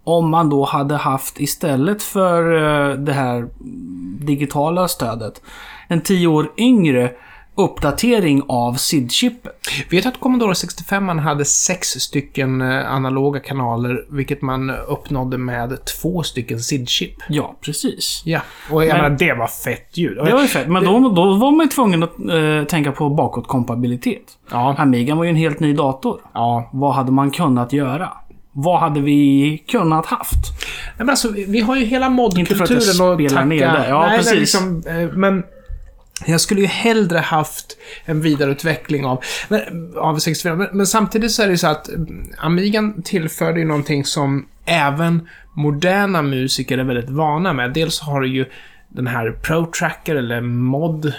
[0.05, 2.55] om man då hade haft istället för
[2.91, 3.49] eh, det här
[4.21, 5.43] digitala stödet
[5.89, 7.11] en tio år yngre
[7.59, 9.53] uppdatering av SID-chippet.
[9.91, 15.79] Vet du att Commodore 65 hade sex stycken eh, analoga kanaler, vilket man uppnådde med
[15.85, 17.15] två stycken SID-chip?
[17.29, 18.23] Ja, precis.
[18.25, 20.17] Ja, och jag Men- menar, det var fett ljud.
[20.17, 20.69] Det var ju fett.
[20.69, 24.23] Men då, då var man ju tvungen att eh, tänka på bakåtkompatibilitet.
[24.51, 26.21] Ja, Amigan var ju en helt ny dator.
[26.35, 26.71] ja.
[26.73, 28.09] Vad hade man kunnat göra?
[28.53, 30.35] Vad hade vi kunnat haft?
[30.87, 32.17] Nej, men alltså, vi- har ju hela Inte
[32.55, 33.45] för att jag modkulturen att spelar tacka...
[33.45, 33.89] ner det.
[33.89, 34.33] Ja, Nej, precis.
[34.33, 35.43] Nej, liksom, eh, men
[36.27, 39.25] jag skulle ju hellre haft en vidareutveckling av,
[39.97, 40.55] av 64.
[40.55, 44.47] Men, men samtidigt så är det ju så att mm, Amigan tillförde ju någonting som
[44.65, 47.73] även moderna musiker är väldigt vana med.
[47.73, 48.47] Dels har du ju
[48.89, 51.07] den här Pro Tracker eller Mod...
[51.07, 51.13] eh,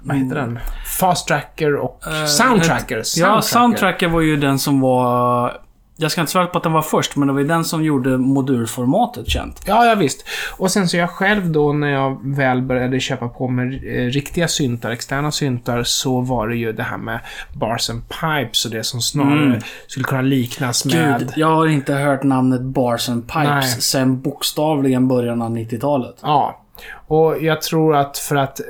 [0.00, 0.58] Vad heter den?
[1.00, 2.94] Fast Tracker och Soundtracker.
[2.94, 3.00] Mm.
[3.00, 5.52] Eh, Ja, Soundtracker var ju den som var...
[5.98, 7.84] Jag ska inte svära på att den var först, men det var ju den som
[7.84, 9.62] gjorde modulformatet känt.
[9.66, 10.24] Ja, ja visst.
[10.56, 13.66] Och sen så jag själv då när jag väl började köpa på mig
[13.96, 17.20] eh, riktiga syntar, externa syntar, så var det ju det här med
[17.52, 19.60] bars and pipes och det som snarare Mm.
[19.86, 21.18] skulle kunna liknas med...
[21.18, 23.80] Gud, jag har inte hört namnet Bars and Pipes Nej.
[23.80, 26.16] sen bokstavligen början av 90-talet.
[26.22, 26.62] Ja.
[27.08, 28.66] Och jag tror att för att eh,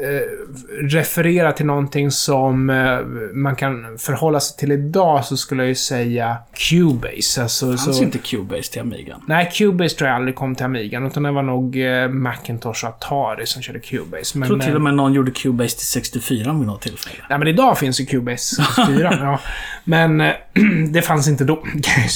[0.82, 2.98] referera till någonting som eh,
[3.34, 6.36] man kan förhålla sig till idag så skulle jag ju säga
[6.70, 7.42] Cubase.
[7.42, 9.22] Alltså, fanns så, inte Cubase till Amigan.
[9.26, 12.90] Nej, Cubase tror jag aldrig kom till Amigan, utan det var nog eh, Macintosh och
[12.90, 14.38] Atari som körde Cubase.
[14.38, 17.22] Men, Jag tror till eh, och med någon gjorde Cubase till 64 vid något tillfälle.
[17.30, 19.18] Nej, men idag finns ju Cubase 64.
[19.20, 19.40] ja.
[19.84, 20.32] Men eh,
[20.88, 21.62] det fanns inte då.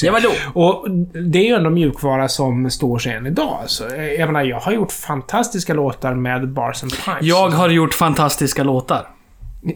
[0.01, 0.61] Det var då.
[0.61, 0.91] Och
[1.31, 3.59] det är ju ändå mjukvara som står sig än idag.
[3.62, 7.17] Alltså, eh, jag menar, jag har gjort fantastiska låtar med Bars and Pipes.
[7.21, 9.07] Jag har gjort fantastiska låtar.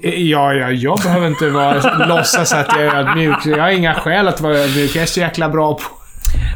[0.02, 3.46] Eh, Ja, ja, jag behöver inte vara, låtsas att jag är ödmjuk.
[3.46, 4.96] Jag har inga skäl att vara ödmjuk.
[4.96, 5.82] Jag är så jäkla bra på...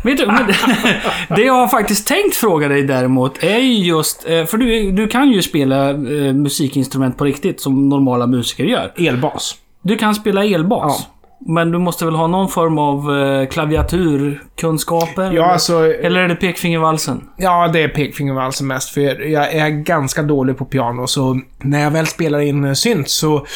[0.04, 0.26] Vet du,
[1.36, 4.24] det jag har faktiskt tänkt fråga dig däremot är ju just...
[4.28, 5.96] eh, För du, du kan ju spela eh,
[6.34, 8.92] musikinstrument på riktigt, som normala musiker gör.
[8.96, 9.54] Elbas.
[9.82, 11.06] Du kan spela elbas.
[11.40, 15.32] Men du måste väl ha någon form av eh, klaviaturkunskaper?
[15.32, 15.92] Ja, alltså...
[15.94, 17.28] Eller är det pekfingervalsen?
[17.36, 21.90] Ja, det är pekfingervalsen mest, för jag är ganska dålig på piano, så när jag
[21.90, 23.46] väl spelar in eh, synt så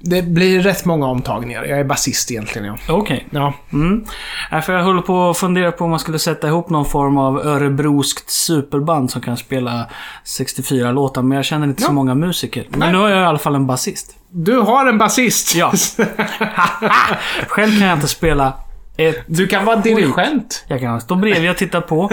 [0.00, 1.64] det blir rätt många omtagningar.
[1.64, 2.94] Jag är basist egentligen, ja.
[2.94, 3.26] Okej.
[3.30, 4.04] Ja, Mm.
[4.52, 7.18] Nej, för jag håller på att fundera på om man skulle sätta ihop någon form
[7.18, 9.86] av örebroskt superband som kan spela
[10.24, 11.92] 64 låtar, men jag känner inte så Ja.
[11.92, 12.64] många musiker.
[12.70, 12.92] Men Nej.
[12.92, 14.16] nu har jag i alla fall en basist.
[14.38, 15.54] Du har en basist.
[15.54, 15.72] Ja.
[17.46, 18.52] Själv kan jag inte spela
[18.96, 19.24] ett...
[19.26, 20.64] Du kan vara dirigent.
[20.68, 22.10] Jag kan stå bredvid och titta på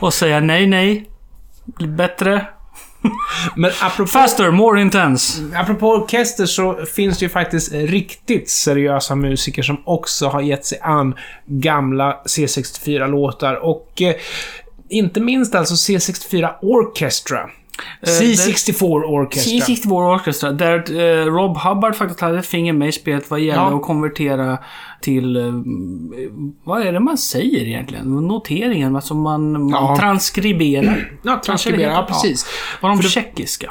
[0.00, 1.10] och säga nej, nej.
[1.88, 2.46] Bättre.
[3.56, 5.42] Men apropå, Faster, more intense.
[5.54, 10.78] apropå orkester så finns det ju faktiskt riktigt seriösa musiker som också har gett sig
[10.82, 11.14] an
[11.46, 14.14] gamla C64-låtar och eh,
[14.88, 17.50] inte minst alltså C64 Orchestra.
[18.02, 19.52] C64 Orchestra.
[19.74, 23.62] C64 Orchestra, där eh, Rob Hubbard faktiskt hade ett finger med i spelet vad gäller
[23.70, 23.76] Ja.
[23.76, 24.58] att konvertera
[25.00, 25.36] till...
[25.36, 25.42] Eh,
[26.64, 28.26] vad är det man säger egentligen?
[28.26, 29.96] Noteringen, alltså man, man Ja.
[30.00, 31.12] transkriberar.
[31.22, 31.92] Ja, transkribera.
[31.92, 32.46] Ja, precis.
[32.80, 33.70] Var de För tjeckiska?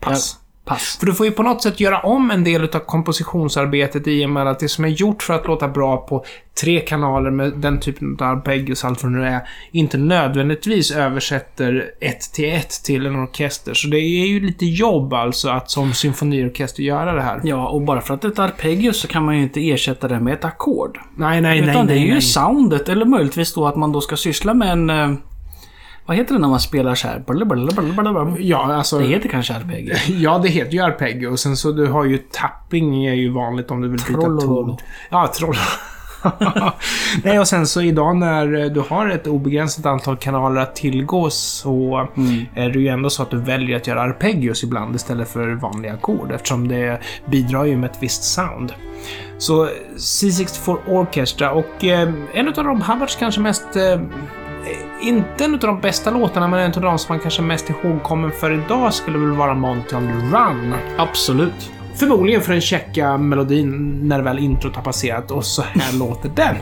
[0.00, 0.36] Pass.
[0.66, 0.96] Pass.
[0.98, 4.30] För du får ju på något sätt göra om en del av kompositionsarbetet i och
[4.30, 6.24] med att det som är gjort för att låta bra på
[6.60, 11.90] tre kanaler med den typen av arpeggios, allt vad det nu är, inte nödvändigtvis översätter
[12.00, 13.74] ett till ett till en orkester.
[13.74, 17.40] Så det är ju lite jobb alltså att som symfoniorkester göra det här.
[17.44, 20.08] Ja, och bara för att det är ett arpeggio så kan man ju inte ersätta
[20.08, 20.98] det med ett ackord.
[21.16, 22.22] Nej, nej, Utan nej, det är nej, ju nej.
[22.22, 25.18] soundet, eller möjligtvis då att man då ska syssla med en...
[26.06, 27.18] Vad heter det när man spelar så här?
[27.26, 28.36] Blablabla.
[28.38, 28.98] Ja, alltså...
[28.98, 29.94] Det heter kanske arpeggio.
[30.08, 31.28] Ja, det heter ju arpeggio.
[31.28, 34.76] Och sen så du har ju tapping är ju vanligt om du vill byta ton.
[35.10, 35.56] Ja, troll.
[37.24, 42.08] Nej, och sen så idag när du har ett obegränsat antal kanaler att tillgå så
[42.54, 45.92] är det ju ändå så att du väljer att göra arpeggios ibland istället för vanliga
[45.92, 47.00] ackord eftersom det
[47.30, 48.72] bidrar ju med ett visst sound.
[49.38, 54.00] Så C64 Orchestra och eh, en av Rob Hubbards kanske mest eh,
[55.00, 58.32] inte en av de bästa låtarna, men en av de som man kanske mest ihågkommen
[58.32, 60.74] för idag skulle väl vara Monty on the Run.
[60.98, 61.72] Absolut.
[61.94, 66.56] Förmodligen för den checka melodin när väl introt har passerat och så här låter den.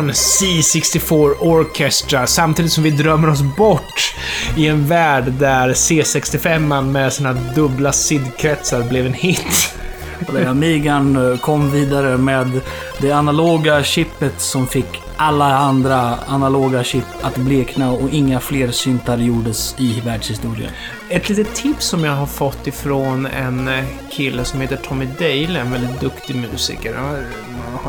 [0.00, 4.14] Från C64 Orchestra samtidigt som vi drömmer oss bort
[4.56, 9.74] i en värld där C65 med sina dubbla sidkretsar blev en hit.
[10.26, 12.60] Och där Amigan eh, kom vidare med
[12.98, 19.18] det analoga chippet som fick alla andra analoga chip att blekna och inga fler syntar
[19.18, 20.70] gjordes i världshistorien.
[21.08, 25.60] Ett litet tips som jag har fått ifrån en eh, kille som heter Tommy Dale,
[25.60, 26.94] en väldigt duktig musiker.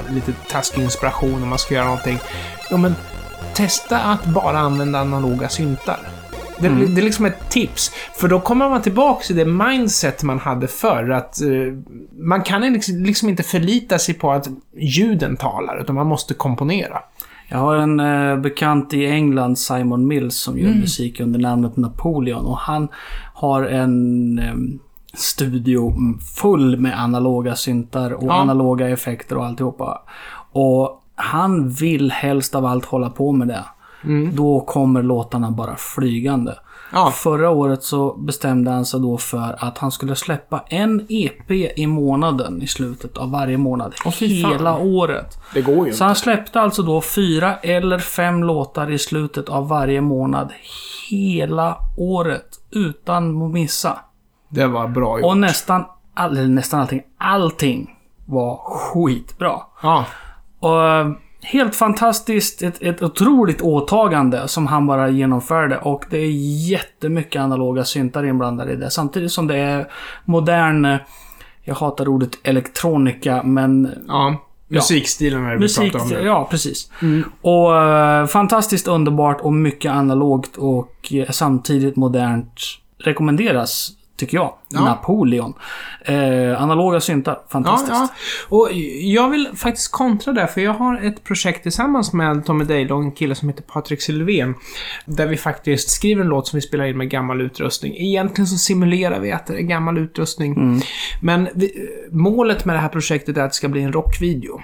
[0.10, 2.20] Lite taskig inspiration om man ska göra någonting.
[2.72, 2.96] Jo, men
[3.54, 6.00] testa att bara använda analoga syntar.
[6.60, 7.92] Det, det är liksom ett tips.
[8.16, 11.10] För då kommer man tillbaka till det mindset man hade förr.
[11.10, 11.48] Att eh,
[12.12, 14.48] man kan liksom, liksom inte förlita sig på att
[14.78, 17.00] ljuden talar, utan man måste komponera.
[17.48, 22.46] Jag har en eh, bekant i England, Simon Mills, som gör musik under namnet Napoleon.
[22.46, 22.88] Och han
[23.34, 24.54] har en eh,
[25.14, 25.94] studio
[26.42, 28.34] full med analoga syntar och Ja.
[28.34, 30.02] analoga effekter och alltihopa.
[30.52, 33.64] Och han vill helst av allt hålla på med det.
[34.34, 36.56] Då kommer låtarna bara flygande.
[36.94, 37.12] Ja.
[37.12, 41.88] Förra året så bestämde han sig då för att han skulle släppa en EP i
[41.88, 43.94] månaden i slutet av varje månad.
[44.06, 44.52] Åh, fy fan.
[44.52, 45.38] hela året.
[45.54, 49.68] Det går ju Så han släppte alltså då fyra eller fem låtar i slutet av
[49.68, 50.50] varje månad.
[51.10, 52.48] Hela året.
[52.72, 54.00] Utan att missa.
[54.52, 55.26] Det var bra gjort.
[55.26, 57.95] Och nästan, all, nästan allting, allting
[58.26, 59.61] var skitbra.
[59.82, 60.06] Ja.
[60.60, 61.11] Och eh,
[61.41, 65.78] helt fantastiskt, ett, ett otroligt åtagande som han bara genomförde.
[65.78, 66.32] Och det är
[66.69, 68.90] jättemycket analoga syntar inblandade i det.
[68.90, 69.91] Samtidigt som det är
[70.26, 70.98] modern, eh,
[71.64, 74.36] jag hatar ordet elektronika, men Ja.
[74.68, 76.26] Musikstilen är det vi Musik, pratar om nu.
[76.26, 76.91] ja precis.
[77.41, 82.53] Och eh, fantastiskt underbart och mycket analogt och samtidigt modernt.
[83.03, 83.90] Rekommenderas,
[84.22, 84.53] tycker jag.
[84.69, 84.80] Ja.
[84.85, 85.53] Napoleon.
[86.06, 87.91] Eh, analoga syntar, Ja, fantastiskt.
[87.91, 88.07] ja.
[88.49, 88.69] Och
[89.02, 93.02] jag vill faktiskt kontra där, för jag har ett projekt tillsammans med Tommy Dale och
[93.02, 94.56] en kille som heter Patrik Sylvén.
[95.06, 97.93] Där vi faktiskt skriver en låt som vi spelar in med gammal utrustning.
[97.98, 100.81] Egentligen så simulerar vi att det är gammal utrustning.
[101.22, 101.72] Men vi,
[102.11, 104.61] målet med det här projektet är att det ska bli en rockvideo.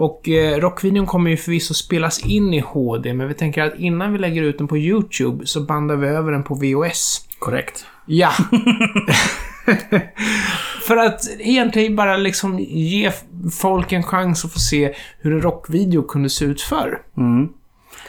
[0.00, 4.12] Och eh, rockvideon kommer ju förvisso spelas in i HD, men vi tänker att innan
[4.12, 7.20] vi lägger ut den på YouTube så bandar vi över den på VHS.
[7.38, 7.86] Korrekt.
[8.08, 8.30] Ja.
[10.86, 13.12] För att egentligen bara liksom ge
[13.60, 17.02] folk en chans att få se hur en rockvideo kunde se ut förr.
[17.16, 17.48] Mm.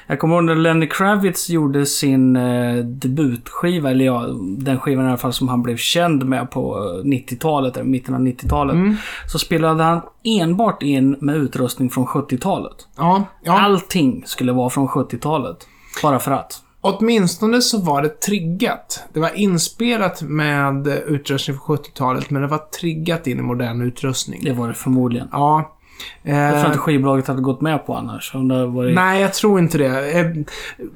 [0.07, 4.27] Jag kommer ihåg när Lenny Kravitz gjorde sin eh, debutskiva, eller ja,
[4.57, 8.15] den skivan i alla fall som han blev känd med på eh, 90-talet, eller mitten
[8.15, 8.97] av 90-talet.
[9.31, 12.87] Så spelade han enbart in med utrustning från 70-talet.
[12.97, 13.59] Ja, ja.
[13.59, 15.57] Allting skulle vara från 70-talet.
[16.03, 16.61] Bara för att.
[16.81, 19.03] Åtminstone så var det triggat.
[19.13, 24.43] Det var inspelat med utrustning från 70-talet, men det var triggat in i modern utrustning.
[24.43, 25.27] Det var det förmodligen.
[25.31, 25.75] Ja.
[26.23, 28.31] Jag tror Eh, inte skivbolaget hade gått med på annars.
[28.35, 28.95] Om det varit...
[28.95, 30.19] nej, jag tror inte det.
[30.19, 30.25] Eh,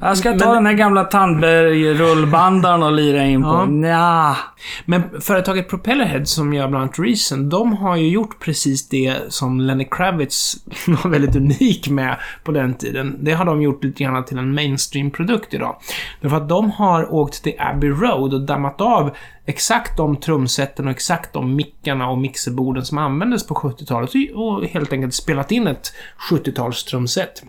[0.01, 3.47] Jag ska ta men- den här gamla Tandberg-rullbandaren och lira in på.
[3.49, 3.65] Ja.
[3.65, 4.37] Nja.
[4.85, 9.59] Men företaget Propellerhead som gör bland annat Reason, de har ju gjort precis det som
[9.59, 10.55] Lenny Kravitz
[11.03, 13.17] var väldigt unik med på den tiden.
[13.21, 15.75] Det har de gjort lite grann till en mainstream-produkt idag.
[16.21, 19.11] Därför att de har åkt till Abbey Road och dammat av
[19.45, 24.93] exakt de trumsätten och exakt de mickarna och mixerborden som användes på 70-talet och helt
[24.93, 25.93] enkelt spelat in ett
[26.31, 27.43] 70-tals trumset.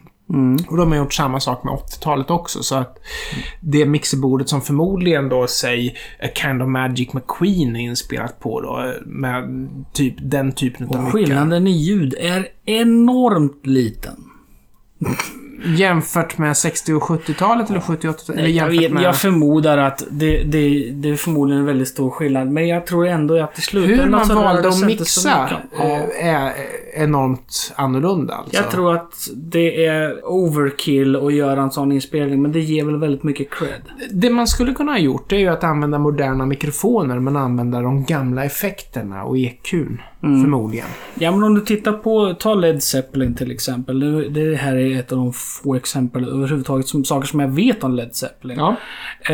[0.68, 2.98] Och de har gjort samma sak med 80-talet också, så att
[3.60, 8.94] det mixerbordet som förmodligen då, säg, A Kind of Magic McQueen är inspelat på då,
[9.06, 11.10] med typ den typen av Och mickar.
[11.12, 14.16] skillnaden i ljud är enormt liten.
[15.64, 18.40] Jämfört med 60 och 70-talet eller 70 och 80-talet?
[18.40, 19.02] Eller Jag, vet, med...
[19.02, 22.48] jag förmodar att det, det, det är förmodligen en väldigt stor skillnad.
[22.48, 25.50] Men jag tror ändå att i slutändan Hur man så valde att mixa
[26.20, 26.52] är
[26.94, 28.56] enormt annorlunda alltså.
[28.56, 32.96] Jag tror att det är overkill att göra en sån inspelning, men det ger väl
[32.96, 33.82] väldigt mycket cred.
[34.10, 37.80] Det man skulle kunna ha gjort det är ju att använda moderna mikrofoner men använda
[37.80, 40.00] de gamla effekterna och EQn.
[40.24, 40.40] Mm.
[40.42, 40.86] Förmodligen.
[41.14, 44.00] Ja, men om du tittar på, ta Led Zeppelin till exempel.
[44.00, 47.84] Det, det här är ett av de få exempel överhuvudtaget, som, saker som jag vet
[47.84, 48.58] om Led Zeppelin.
[48.58, 48.76] Ja.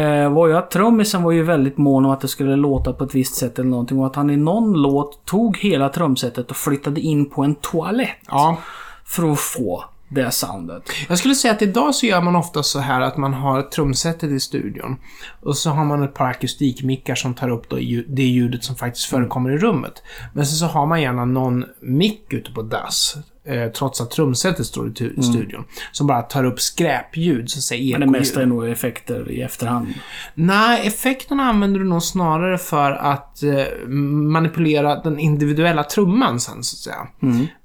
[0.00, 3.04] Eh, var ju att trummisen var ju väldigt mån om att det skulle låta på
[3.04, 3.98] ett visst sätt eller någonting.
[3.98, 8.18] Och att han i någon låt tog hela trumsetet och flyttade in på en toalett.
[8.26, 8.58] ja.
[9.04, 10.82] För att få det soundet.
[11.08, 14.30] Jag skulle säga att idag så gör man ofta så här att man har trumsetet
[14.30, 14.96] i studion.
[15.42, 17.76] Och så har man ett par akustikmickar som tar upp då
[18.08, 20.02] det ljudet som faktiskt förekommer i rummet.
[20.34, 23.16] Men sen så har man gärna någon mick ute på dass.
[23.44, 25.64] Eh, trots att trumsetet står i, i studion.
[25.92, 29.42] Som bara tar upp skräpljud, så att säga Men det mesta är nog effekter i
[29.42, 29.88] efterhand.
[30.34, 36.74] Nej, effekterna använder du nog snarare för att eh, manipulera den individuella trumman sen, så
[36.74, 37.08] att säga.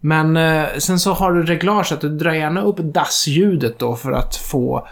[0.06, 4.12] Men eh, sen så har du reglage att du drar gärna upp dassljudet då för
[4.12, 4.88] att få,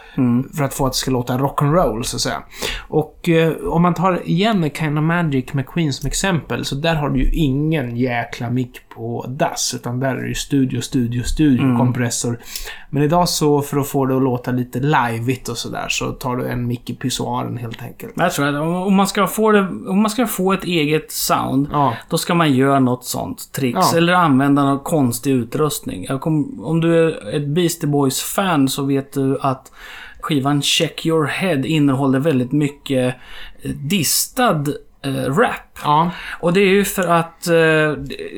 [0.56, 2.42] för att få att det ska låta rock'n'roll så att säga.
[2.88, 6.94] Och eh, om man tar igen Kind of Magic med Queen som exempel, så där
[6.94, 11.22] har du ju ingen jäkla mick på dass, utan där är det ju studio, studio,
[11.22, 12.40] studio, kompressor.
[12.90, 16.36] Men idag så, för att få det att låta lite liveigt och sådär, så tar
[16.36, 18.14] du en mick i pissoaren helt enkelt.
[18.34, 18.54] Tror att
[18.86, 21.94] om- man ska få det, om man ska få ett eget sound, Ja.
[22.10, 23.78] då ska man göra något sånt tricks.
[23.92, 23.98] Ja.
[23.98, 26.06] Eller använda någon konstig utrustning.
[26.20, 29.72] Kom, om du är ett Beastie Boys-fan så vet du att
[30.20, 33.14] skivan Check Your Head innehåller väldigt mycket
[33.62, 34.64] eh, distad
[35.02, 35.78] eh, rap.
[35.84, 36.10] Ja.
[36.40, 37.46] Och det är ju för att...
[37.46, 37.54] Eh,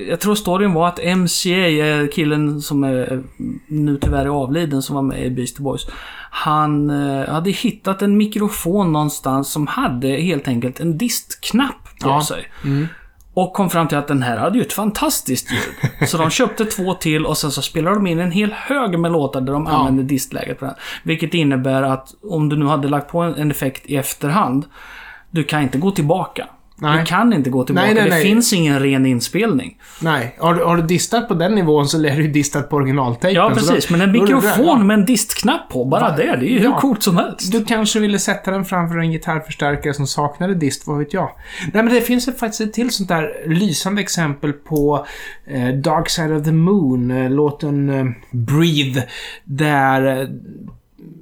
[0.08, 3.22] jag tror storyn var att MCA, eh, killen som är,
[3.66, 5.86] nu tyvärr är avliden, som var med i Beastie Boys.
[6.30, 12.22] Han eh, hade hittat en mikrofon någonstans som hade helt enkelt en distknapp på Ja.
[12.24, 12.46] sig.
[13.36, 16.08] Och kom fram till att den här hade ju ett fantastiskt ljud.
[16.08, 19.12] Så de köpte två till och sen så spelade de in en hel hög med
[19.12, 20.74] låtar där de använde distläget på den.
[21.02, 24.64] Vilket innebär att om du nu hade lagt på en effekt i efterhand,
[25.30, 26.46] du kan inte gå tillbaka.
[26.78, 26.98] Nej.
[26.98, 27.86] Du kan inte gå tillbaka.
[27.86, 28.22] Nej, nej, det nej.
[28.22, 29.78] finns ingen ren inspelning.
[30.00, 33.42] Nej, har du, har du distat på den nivån så lär du distat på originaltejpen.
[33.42, 33.86] Ja, precis.
[33.86, 36.16] då- Men en det mikrofon med en distknapp på, bara Va?
[36.16, 36.80] det, det är ju hur Ja.
[36.80, 37.52] coolt som helst.
[37.52, 41.30] Du kanske ville sätta den framför en gitarrförstärkare som saknade dist, vad vet jag?
[41.72, 45.06] Nej, men det finns faktiskt ett till sånt där lysande exempel på
[45.46, 49.02] eh, Dark Side of the Moon, eh, låten eh, Breathe,
[49.44, 50.28] där eh,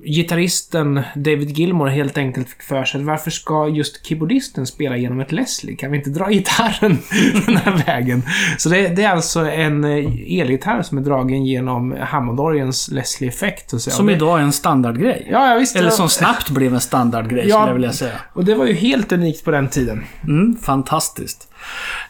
[0.06, 5.32] gitarristen David Gilmour helt enkelt fick för sig varför ska just keyboardisten spela genom ett
[5.32, 5.76] Leslie?
[5.76, 6.98] Kan vi inte dra gitarren
[7.46, 8.22] den här vägen?
[8.58, 13.80] Så det, det är alltså en eh, elgitarr som är dragen genom Hammondorgens Leslie-effekt.
[13.80, 15.28] Som idag är en standardgrej.
[15.30, 15.76] Ja, ja, visst.
[15.76, 17.56] Eller som snabbt blev en standardgrej, Ja.
[17.56, 18.20] skulle jag vilja säga.
[18.32, 20.04] Och det var ju helt unikt på den tiden.
[20.28, 21.48] Mm, fantastiskt.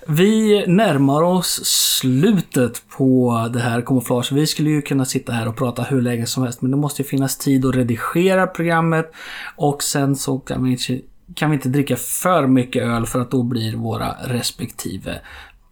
[0.06, 4.32] Vi närmar oss slutet på det här kamouflage.
[4.32, 7.02] Vi skulle ju kunna sitta här och prata hur länge som helst, men det måste
[7.02, 9.12] ju finnas tid att redigera programmet.
[9.56, 11.00] Och sen så kan vi inte,
[11.34, 15.20] kan vi inte dricka för mycket öl för att då blir våra respektive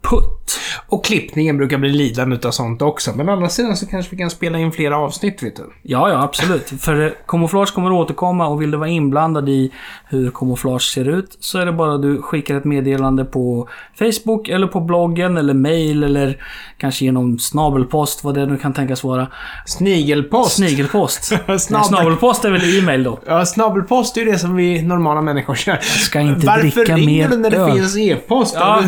[0.09, 0.59] putt.
[0.87, 3.11] Och klippningen brukar bli lidande utav sånt också.
[3.15, 5.63] Men å andra sidan så kanske vi kan spela in flera avsnitt, vet du.
[5.81, 6.69] Ja, ja, absolut.
[6.79, 9.71] För eh, kamouflage kommer att återkomma och vill du vara inblandad i
[10.09, 13.69] hur kamouflage ser ut så är det bara att du skickar ett meddelande på
[13.99, 16.43] Facebook eller på bloggen eller mail eller
[16.77, 19.27] kanske genom snabelpost, vad det nu kan tänkas vara.
[19.65, 20.55] Snigelpost.
[20.55, 21.31] Snigelpost.
[21.47, 23.19] Snabel- snabelpost är väl e-mail då?
[23.27, 25.77] Ja, snabelpost är ju det som vi normala människor kör.
[25.81, 27.71] ska inte Varför dricka ringer mer du när det öl?
[27.73, 28.55] finns e-post?
[28.59, 28.83] Ja.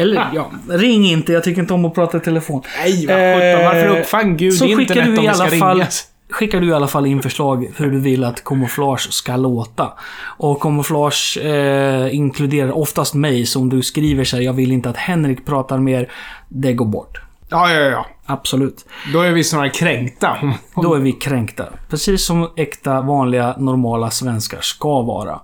[0.00, 1.32] Eller ja, ring inte.
[1.32, 2.62] Jag tycker inte om att prata i telefon.
[2.78, 3.64] Nej, vad sjutton.
[3.64, 6.06] Varför uppfann Gud så skickar internet du om i alla fall ringas?
[6.30, 9.92] skickar du i alla fall in förslag hur du vill att kamouflage ska låta.
[10.22, 14.90] Och kamouflage eh, inkluderar oftast mig, så om du skriver så här, jag vill inte
[14.90, 16.10] att Henrik pratar mer,
[16.48, 17.20] det går bort.
[17.48, 18.06] Ja, ja, ja.
[18.26, 18.86] Absolut.
[19.12, 20.36] Då är vi snarare kränkta.
[20.82, 21.64] Då är vi kränkta.
[21.88, 25.40] Precis som äkta, vanliga, normala svenskar ska vara.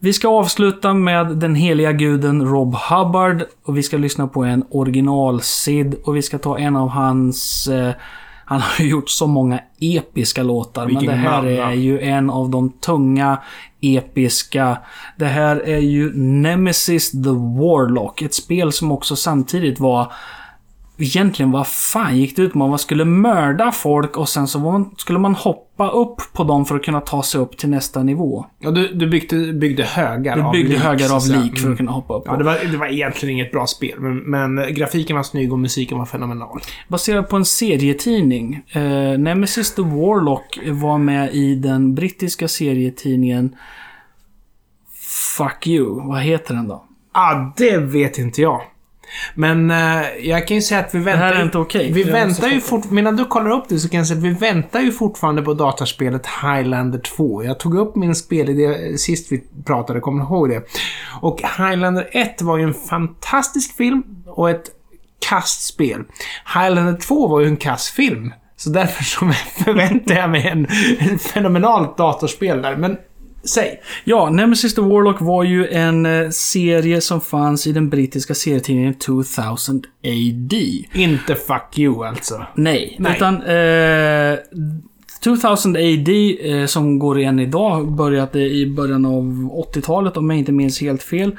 [0.00, 4.64] Vi ska avsluta med den heliga guden Rob Hubbard och vi ska lyssna på en
[4.70, 7.68] original-Sid och vi ska ta en av hans...
[7.68, 7.92] Eh,
[8.44, 12.30] han har ju gjort så många episka låtar, Vilken men det här är ju en
[12.30, 13.38] av de tunga,
[13.80, 14.78] episka.
[15.16, 18.22] Det här är ju Nemesis the Warlock.
[18.22, 20.12] Ett spel som också samtidigt var
[20.98, 22.58] egentligen vad fan gick det ut på?
[22.58, 26.76] Man skulle mörda folk och sen så man, skulle man hoppa upp på dem för
[26.76, 28.46] att kunna ta sig upp till nästa nivå.
[28.58, 31.72] Ja, du, du byggde, byggde högar Du av byggde lik, högar av lik för Mm.
[31.72, 32.22] att kunna hoppa upp.
[32.26, 35.58] Ja, det var, det var egentligen inget bra spel, men, men grafiken var snygg och
[35.58, 36.60] musiken var fenomenal.
[36.88, 38.62] Baserat på en serietidning.
[38.72, 38.82] Eh,
[39.18, 43.56] Nemesis the Warlock var med i den brittiska serietidningen
[45.36, 46.08] Fuck You.
[46.08, 46.84] Vad heter den då?
[47.12, 48.60] Ah, det vet inte jag.
[49.34, 51.22] Men eh, jag kan ju säga att vi väntar...
[51.22, 51.92] här är inte okej.
[51.92, 52.90] Vi Jag väntar ju fort...
[52.90, 55.54] Medan du kollar upp det så kan jag säga att vi väntar ju fortfarande på
[55.54, 57.44] dataspelet Highlander 2.
[57.44, 60.62] Jag tog upp min spelidé sist vi pratade, kommer du ihåg det?
[61.20, 64.64] Och Highlander 1 var ju en fantastisk film och ett
[65.28, 66.04] kastspel.
[66.54, 68.32] Highlander 2 var ju en kastfilm.
[68.56, 69.32] Så därför så
[69.64, 70.66] förväntar jag mig en,
[70.98, 72.76] en fenomenalt datorspel där.
[72.76, 72.96] Men
[73.48, 73.80] säg.
[74.04, 78.94] Ja, Nemesis the Warlock var ju en eh, serie som fanns i den brittiska serietidningen
[78.94, 80.54] 2000 AD.
[80.94, 82.46] Inte fuck you alltså.
[82.54, 83.16] Nej, Nej.
[83.16, 84.38] utan eh,
[85.24, 90.52] 2000 AD eh, som går igen idag, började i början av 80-talet om jag inte
[90.52, 91.36] minns helt fel,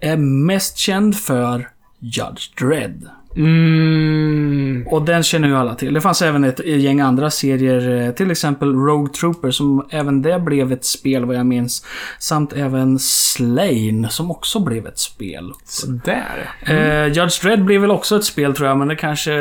[0.00, 1.68] är mest känd för
[2.00, 3.08] Judge Dredd.
[3.36, 4.86] Mm.
[4.86, 5.94] Och den känner ju alla till.
[5.94, 10.38] Det fanns även ett gäng andra serier, eh, till exempel Rogue Trooper, som även det
[10.38, 11.86] blev ett spel vad jag minns.
[12.18, 15.52] Samt även Slain, som också blev ett spel.
[15.64, 16.50] Sådär.
[16.66, 19.32] Eh, Judge Dredd blev väl också ett spel tror jag, men det kanske...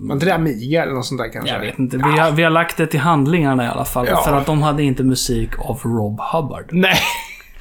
[0.00, 1.54] Var inte det Amiga eller något sånt där kanske?
[1.54, 1.96] Jag vet inte.
[1.96, 4.06] Vi har, vi har lagt det till handlingarna i alla fall.
[4.10, 4.22] Ja.
[4.24, 6.64] För att de hade inte musik av Rob Hubbard.
[6.70, 6.96] Nej.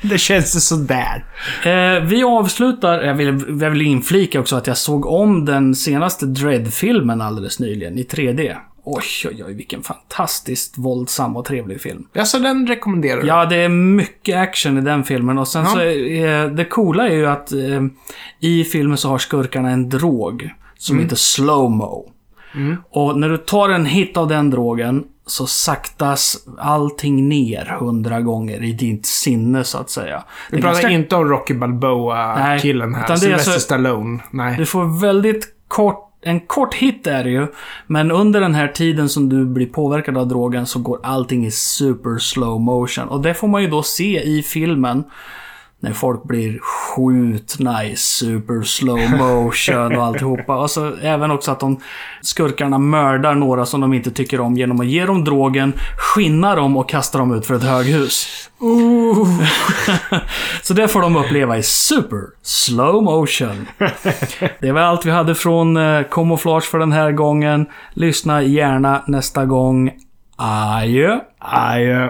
[0.09, 1.25] Det känns ju sådär.
[1.65, 6.25] Eh, vi avslutar, jag vill, jag vill inflika också att jag såg om den senaste
[6.25, 8.55] Dread-filmen alldeles nyligen i 3D.
[8.87, 12.07] Oj, oj, oj, vilken fantastiskt våldsam och trevlig film.
[12.13, 13.27] Ja, så den rekommenderar du?
[13.27, 15.69] Ja, det är mycket action i den filmen och sen Ja.
[15.69, 17.81] så är, det coola är ju att eh,
[18.39, 22.11] i filmen så har skurkarna en drog som heter slowmo.
[22.89, 28.63] Och när du tar en hit av den drogen så saktas allting ner hundra gånger
[28.63, 30.23] i ditt sinne så att säga.
[30.49, 33.03] Det Vi pratar ganska- inte om Rocky Balboa-killen här.
[33.03, 34.19] utan det är Sylvester alltså- Stallone.
[34.31, 34.55] Nej.
[34.57, 37.47] Du får väldigt kort, en kort hit är det ju.
[37.87, 41.51] Men under den här tiden som du blir påverkad av drogen så går allting i
[41.51, 43.07] super slow motion.
[43.07, 45.03] Och det får man ju då se i filmen.
[45.85, 50.57] När folk blir skjutna i super slow motion och alltihopa.
[50.57, 51.79] Och så även också att de
[52.21, 56.77] skurkarna mördar några som de inte tycker om genom att ge dem drogen, skinna dem
[56.77, 58.27] och kasta dem ut för ett höghus.
[60.61, 63.67] Så det får de uppleva i super slow motion.
[64.59, 67.65] Det var allt vi hade från eh, Camouflage för den här gången.
[67.93, 69.91] Lyssna gärna nästa gång.
[70.35, 71.19] Adjö.
[71.39, 72.09] Adjö.